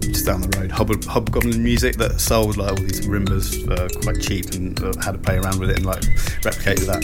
just 0.00 0.26
down 0.26 0.42
the 0.42 0.58
road, 0.58 0.70
Hob- 0.70 1.04
Hobgoblin 1.04 1.62
Music 1.62 1.96
that 1.96 2.20
sold 2.20 2.58
like 2.58 2.70
all 2.70 2.76
these 2.76 3.06
marimbas 3.06 3.66
uh, 3.70 3.88
quite 4.02 4.20
cheap 4.20 4.50
and 4.50 4.78
uh, 4.82 4.92
had 5.00 5.12
to 5.12 5.18
play 5.18 5.38
around 5.38 5.58
with 5.58 5.70
it 5.70 5.76
and 5.76 5.86
like 5.86 6.02
replicated 6.42 6.86
that. 6.86 7.02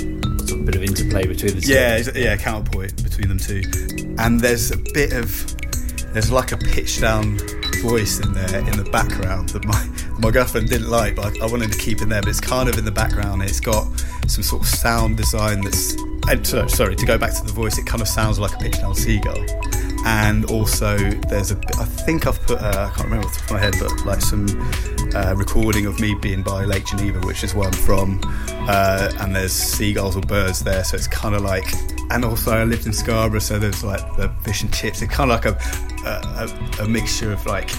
Sort 0.48 0.60
of 0.60 0.66
bit 0.66 0.74
of 0.76 0.82
interplay 0.82 1.26
between 1.26 1.54
the 1.54 1.60
two. 1.60 1.72
Yeah, 1.72 2.02
yeah, 2.14 2.36
counterpoint 2.36 3.02
between 3.02 3.28
them 3.28 3.38
two. 3.38 3.62
And 4.18 4.40
there's 4.40 4.72
a 4.72 4.76
bit 4.92 5.12
of 5.12 5.56
there's 6.12 6.30
like 6.30 6.52
a 6.52 6.56
pitch 6.56 7.00
down 7.00 7.38
voice 7.82 8.18
in 8.20 8.32
there 8.32 8.58
in 8.58 8.76
the 8.76 8.88
background 8.90 9.50
that 9.50 9.64
my 9.64 9.88
my 10.18 10.30
girlfriend 10.30 10.68
didn't 10.68 10.90
like, 10.90 11.14
but 11.16 11.40
I, 11.40 11.46
I 11.46 11.50
wanted 11.50 11.72
to 11.72 11.78
keep 11.78 12.02
in 12.02 12.08
there. 12.08 12.20
But 12.20 12.30
it's 12.30 12.40
kind 12.40 12.68
of 12.68 12.76
in 12.78 12.84
the 12.84 12.90
background. 12.90 13.42
It's 13.42 13.60
got 13.60 13.86
some 14.26 14.42
sort 14.42 14.62
of 14.62 14.68
sound 14.68 15.16
design 15.16 15.62
that's. 15.62 15.94
And 16.28 16.46
so, 16.46 16.66
sorry 16.66 16.94
to 16.94 17.06
go 17.06 17.16
back 17.16 17.32
to 17.34 17.42
the 17.42 17.52
voice. 17.52 17.78
It 17.78 17.86
kind 17.86 18.02
of 18.02 18.08
sounds 18.08 18.38
like 18.38 18.54
a 18.54 18.58
pitch 18.58 18.78
down 18.80 18.94
seagull. 18.94 19.46
And 20.04 20.44
also, 20.46 20.96
there's 20.96 21.50
a 21.50 21.58
I 21.78 21.84
think 21.84 22.26
I've 22.26 22.40
put, 22.42 22.60
uh, 22.60 22.90
I 22.90 22.96
can't 22.96 23.04
remember 23.04 23.26
off 23.26 23.34
the 23.34 23.40
top 23.40 23.50
of 23.50 23.56
my 23.56 23.60
head, 23.60 23.74
but 23.78 24.06
like 24.06 24.20
some 24.20 24.46
uh, 25.14 25.34
recording 25.36 25.86
of 25.86 26.00
me 26.00 26.14
being 26.14 26.42
by 26.42 26.64
Lake 26.64 26.86
Geneva, 26.86 27.20
which 27.20 27.44
is 27.44 27.54
where 27.54 27.66
I'm 27.66 27.72
from. 27.72 28.20
Uh, 28.70 29.12
and 29.20 29.34
there's 29.34 29.52
seagulls 29.52 30.16
or 30.16 30.20
birds 30.22 30.60
there, 30.60 30.84
so 30.84 30.96
it's 30.96 31.08
kind 31.08 31.34
of 31.34 31.42
like. 31.42 31.72
And 32.10 32.24
also, 32.24 32.52
I 32.52 32.64
lived 32.64 32.86
in 32.86 32.92
Scarborough, 32.92 33.40
so 33.40 33.58
there's 33.58 33.84
like 33.84 34.00
the 34.16 34.30
fish 34.42 34.62
and 34.62 34.72
chips. 34.72 35.02
It's 35.02 35.12
kind 35.12 35.30
of 35.30 35.44
like 35.44 35.46
a, 35.46 35.58
a, 36.06 36.80
a, 36.80 36.84
a 36.84 36.88
mixture 36.88 37.32
of 37.32 37.44
like 37.44 37.70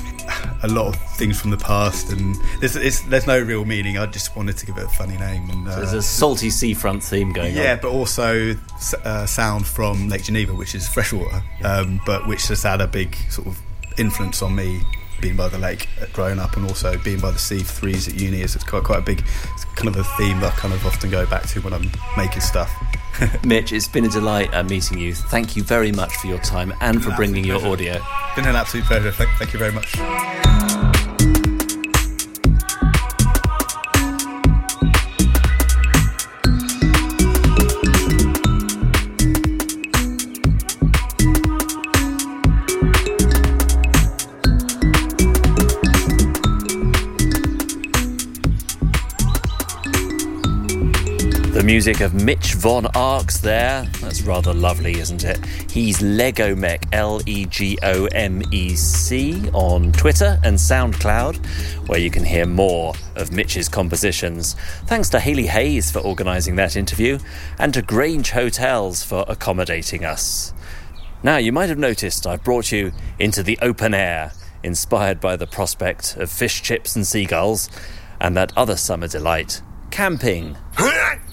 a 0.63 0.67
lot 0.67 0.87
of 0.87 0.95
things 1.15 1.39
from 1.39 1.51
the 1.51 1.57
past, 1.57 2.11
and 2.11 2.35
there's, 2.59 2.75
it's, 2.75 3.01
there's 3.01 3.27
no 3.27 3.39
real 3.39 3.65
meaning. 3.65 3.97
I 3.97 4.05
just 4.05 4.35
wanted 4.35 4.57
to 4.57 4.65
give 4.65 4.77
it 4.77 4.85
a 4.85 4.89
funny 4.89 5.17
name. 5.17 5.49
And 5.49 5.67
uh, 5.67 5.77
There's 5.77 5.93
a 5.93 6.01
salty 6.01 6.49
seafront 6.49 7.03
theme 7.03 7.31
going 7.31 7.55
yeah, 7.55 7.59
on. 7.59 7.65
Yeah, 7.65 7.75
but 7.77 7.91
also 7.91 8.55
uh, 9.03 9.25
sound 9.25 9.65
from 9.67 10.09
Lake 10.09 10.23
Geneva, 10.23 10.53
which 10.53 10.75
is 10.75 10.87
freshwater, 10.87 11.41
um, 11.63 12.01
but 12.05 12.27
which 12.27 12.47
has 12.47 12.63
had 12.63 12.81
a 12.81 12.87
big 12.87 13.15
sort 13.29 13.47
of 13.47 13.59
influence 13.97 14.41
on 14.41 14.55
me 14.55 14.81
being 15.21 15.35
by 15.35 15.47
the 15.47 15.57
lake 15.57 15.87
uh, 16.01 16.05
growing 16.13 16.39
up, 16.39 16.55
and 16.57 16.65
also 16.65 16.97
being 16.99 17.19
by 17.19 17.31
the 17.31 17.39
sea 17.39 17.59
for 17.59 17.73
three 17.73 17.91
years 17.91 18.07
at 18.07 18.15
uni. 18.15 18.41
Is 18.41 18.55
it's 18.55 18.63
quite 18.63 18.83
quite 18.83 18.99
a 18.99 19.03
big 19.03 19.23
it's 19.53 19.65
kind 19.65 19.87
of 19.87 19.97
a 19.97 20.03
theme 20.17 20.39
that 20.41 20.53
I 20.53 20.55
kind 20.55 20.73
of 20.73 20.85
often 20.85 21.09
go 21.09 21.25
back 21.25 21.47
to 21.49 21.61
when 21.61 21.73
I'm 21.73 21.91
making 22.17 22.41
stuff. 22.41 22.71
Mitch, 23.45 23.73
it's 23.73 23.87
been 23.87 24.05
a 24.05 24.09
delight 24.09 24.53
uh, 24.53 24.63
meeting 24.63 24.99
you. 24.99 25.13
Thank 25.13 25.55
you 25.55 25.63
very 25.63 25.91
much 25.91 26.15
for 26.17 26.27
your 26.27 26.39
time 26.39 26.73
and 26.81 27.03
for 27.03 27.11
bringing 27.11 27.43
your 27.43 27.65
audio. 27.65 27.99
Been 28.35 28.47
an 28.47 28.55
absolute 28.55 28.85
pleasure. 28.85 29.11
Thank, 29.11 29.29
thank 29.37 29.53
you 29.53 29.59
very 29.59 29.71
much. 29.71 30.58
Music 51.69 52.01
of 52.01 52.15
Mitch 52.15 52.55
Von 52.55 52.87
Arx 52.95 53.41
there. 53.41 53.87
That's 54.01 54.23
rather 54.23 54.55
lovely, 54.55 54.99
isn't 54.99 55.23
it? 55.23 55.45
He's 55.69 56.01
Lego 56.01 56.55
Mech, 56.55 56.83
L 56.93 57.21
E 57.27 57.45
G 57.45 57.77
O 57.83 58.05
M 58.05 58.41
E 58.51 58.75
C, 58.75 59.47
on 59.53 59.91
Twitter 59.91 60.39
and 60.43 60.57
SoundCloud, 60.57 61.35
where 61.87 61.99
you 61.99 62.09
can 62.09 62.25
hear 62.25 62.47
more 62.47 62.95
of 63.15 63.31
Mitch's 63.31 63.69
compositions. 63.69 64.55
Thanks 64.87 65.09
to 65.09 65.19
Haley 65.19 65.45
Hayes 65.45 65.91
for 65.91 65.99
organising 65.99 66.55
that 66.55 66.75
interview, 66.75 67.19
and 67.59 67.71
to 67.75 67.83
Grange 67.83 68.31
Hotels 68.31 69.03
for 69.03 69.23
accommodating 69.27 70.03
us. 70.03 70.55
Now, 71.21 71.37
you 71.37 71.51
might 71.51 71.69
have 71.69 71.77
noticed 71.77 72.25
I've 72.25 72.43
brought 72.43 72.71
you 72.71 72.93
into 73.19 73.43
the 73.43 73.59
open 73.61 73.93
air, 73.93 74.31
inspired 74.63 75.21
by 75.21 75.35
the 75.35 75.45
prospect 75.45 76.17
of 76.17 76.31
fish 76.31 76.63
chips 76.63 76.95
and 76.95 77.05
seagulls, 77.05 77.69
and 78.19 78.35
that 78.35 78.57
other 78.57 78.75
summer 78.75 79.07
delight, 79.07 79.61
camping. 79.91 80.57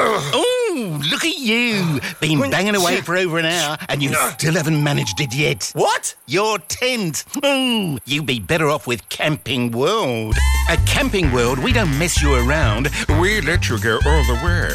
Oh, 0.00 1.00
look 1.10 1.24
at 1.24 1.38
you! 1.38 2.00
Been 2.20 2.50
banging 2.50 2.76
away 2.76 3.00
for 3.00 3.16
over 3.16 3.38
an 3.38 3.46
hour, 3.46 3.76
and 3.88 4.02
you 4.02 4.14
still 4.14 4.54
haven't 4.54 4.82
managed 4.82 5.20
it 5.20 5.34
yet. 5.34 5.70
What? 5.74 6.14
Your 6.26 6.58
tent. 6.58 7.24
Oh, 7.42 7.98
you'd 8.04 8.26
be 8.26 8.38
better 8.38 8.68
off 8.68 8.86
with 8.86 9.08
Camping 9.08 9.72
World. 9.72 10.36
At 10.68 10.84
Camping 10.86 11.32
World, 11.32 11.58
we 11.58 11.72
don't 11.72 11.98
mess 11.98 12.22
you 12.22 12.34
around. 12.34 12.90
We 13.20 13.40
let 13.40 13.68
you 13.68 13.78
go 13.80 13.94
all 13.94 14.24
the 14.24 14.40
way. 14.44 14.68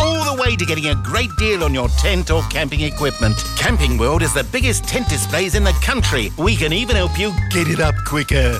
All 0.00 0.36
the 0.36 0.42
way 0.42 0.56
to 0.56 0.64
getting 0.64 0.86
a 0.86 0.94
great 0.94 1.30
deal 1.38 1.64
on 1.64 1.72
your 1.72 1.88
tent 1.88 2.30
or 2.30 2.42
camping 2.50 2.80
equipment. 2.80 3.36
Camping 3.56 3.98
World 3.98 4.22
is 4.22 4.34
the 4.34 4.44
biggest 4.44 4.84
tent 4.84 5.08
displays 5.08 5.54
in 5.54 5.64
the 5.64 5.72
country. 5.82 6.30
We 6.38 6.56
can 6.56 6.72
even 6.72 6.96
help 6.96 7.18
you 7.18 7.32
get 7.50 7.68
it 7.68 7.80
up 7.80 7.94
quicker. 8.06 8.58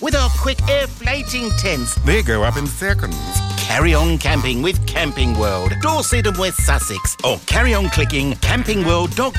With 0.00 0.14
our 0.14 0.30
quick 0.40 0.58
air 0.68 0.86
floating 0.86 1.50
tents. 1.58 1.94
They 2.04 2.22
go 2.22 2.42
up 2.42 2.56
in 2.56 2.66
seconds. 2.66 3.51
Carry 3.62 3.94
on 3.94 4.18
camping 4.18 4.60
with 4.60 4.84
Camping 4.86 5.38
World, 5.38 5.72
Dorset 5.80 6.26
and 6.26 6.36
West 6.36 6.58
Sussex, 6.66 7.16
or 7.24 7.38
carry 7.46 7.72
on 7.72 7.88
clicking 7.88 8.32
campingworld.co.uk. 8.34 9.36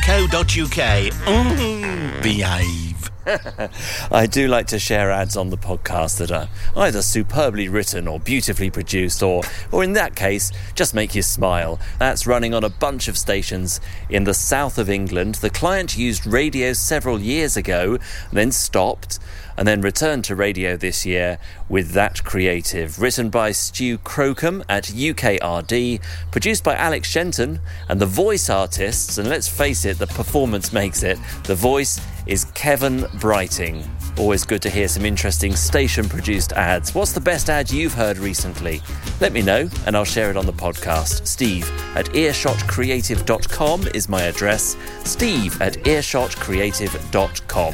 Mm, 1.27 2.23
behave. 2.23 2.92
I 4.11 4.27
do 4.29 4.47
like 4.47 4.67
to 4.67 4.79
share 4.79 5.11
ads 5.11 5.37
on 5.37 5.49
the 5.49 5.57
podcast 5.57 6.17
that 6.17 6.31
are 6.31 6.49
either 6.75 7.01
superbly 7.01 7.69
written 7.69 8.07
or 8.07 8.19
beautifully 8.19 8.69
produced, 8.69 9.23
or, 9.23 9.43
or 9.71 9.83
in 9.83 9.93
that 9.93 10.15
case, 10.15 10.51
just 10.75 10.93
make 10.93 11.15
you 11.15 11.21
smile. 11.21 11.79
That's 11.99 12.27
running 12.27 12.53
on 12.53 12.63
a 12.63 12.69
bunch 12.69 13.07
of 13.07 13.17
stations 13.17 13.79
in 14.09 14.25
the 14.25 14.33
south 14.33 14.77
of 14.77 14.89
England. 14.89 15.35
The 15.35 15.49
client 15.49 15.97
used 15.97 16.25
radio 16.25 16.73
several 16.73 17.19
years 17.19 17.55
ago, 17.55 17.97
then 18.31 18.51
stopped, 18.51 19.19
and 19.57 19.67
then 19.67 19.81
returned 19.81 20.25
to 20.25 20.35
radio 20.35 20.75
this 20.75 21.05
year 21.05 21.37
with 21.69 21.91
that 21.91 22.23
creative. 22.23 22.99
Written 22.99 23.29
by 23.29 23.51
Stu 23.51 23.97
Crocombe 23.99 24.63
at 24.67 24.85
UKRD, 24.85 26.01
produced 26.31 26.63
by 26.63 26.75
Alex 26.75 27.09
Shenton, 27.09 27.59
and 27.87 28.01
the 28.01 28.05
voice 28.05 28.49
artists, 28.49 29.17
and 29.17 29.29
let's 29.29 29.47
face 29.47 29.85
it, 29.85 29.99
the 29.99 30.07
performance 30.07 30.73
makes 30.73 31.03
it. 31.03 31.19
The 31.45 31.55
voice 31.55 32.01
is 32.25 32.45
Kevin 32.53 33.05
Brighting. 33.19 33.83
Always 34.17 34.45
good 34.45 34.61
to 34.61 34.69
hear 34.69 34.87
some 34.87 35.05
interesting 35.05 35.55
station 35.55 36.07
produced 36.07 36.53
ads. 36.53 36.93
What's 36.93 37.11
the 37.11 37.19
best 37.19 37.49
ad 37.49 37.71
you've 37.71 37.93
heard 37.93 38.17
recently? 38.17 38.81
Let 39.19 39.33
me 39.33 39.41
know 39.41 39.67
and 39.85 39.97
I'll 39.97 40.05
share 40.05 40.29
it 40.29 40.37
on 40.37 40.45
the 40.45 40.53
podcast. 40.53 41.27
Steve 41.27 41.69
at 41.95 42.05
earshotcreative.com 42.07 43.87
is 43.93 44.07
my 44.07 44.21
address. 44.23 44.77
Steve 45.03 45.61
at 45.61 45.73
earshotcreative.com. 45.73 47.73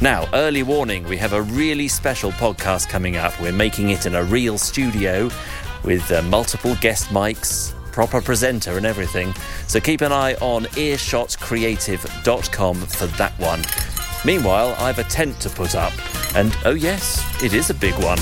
Now, 0.00 0.28
early 0.34 0.62
warning, 0.62 1.04
we 1.04 1.16
have 1.18 1.32
a 1.32 1.42
really 1.42 1.88
special 1.88 2.32
podcast 2.32 2.88
coming 2.88 3.16
up. 3.16 3.38
We're 3.40 3.52
making 3.52 3.90
it 3.90 4.06
in 4.06 4.14
a 4.14 4.24
real 4.24 4.58
studio 4.58 5.30
with 5.84 6.10
uh, 6.10 6.22
multiple 6.22 6.76
guest 6.80 7.08
mics, 7.08 7.72
proper 7.96 8.20
presenter, 8.20 8.76
and 8.76 8.84
everything. 8.84 9.32
So 9.68 9.80
keep 9.80 10.02
an 10.02 10.12
eye 10.12 10.34
on 10.34 10.66
earshotcreative.com 10.66 12.76
for 12.76 13.06
that 13.06 13.32
one. 13.38 13.62
Meanwhile, 14.22 14.76
I've 14.78 14.98
a 14.98 15.04
tent 15.04 15.40
to 15.40 15.48
put 15.48 15.74
up, 15.74 15.94
and 16.36 16.54
oh, 16.66 16.74
yes, 16.74 17.24
it 17.42 17.54
is 17.54 17.70
a 17.70 17.74
big 17.74 17.94
one. 17.94 18.18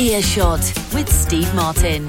Earshot 0.00 0.72
with 0.92 1.08
Steve 1.08 1.54
Martin. 1.54 2.08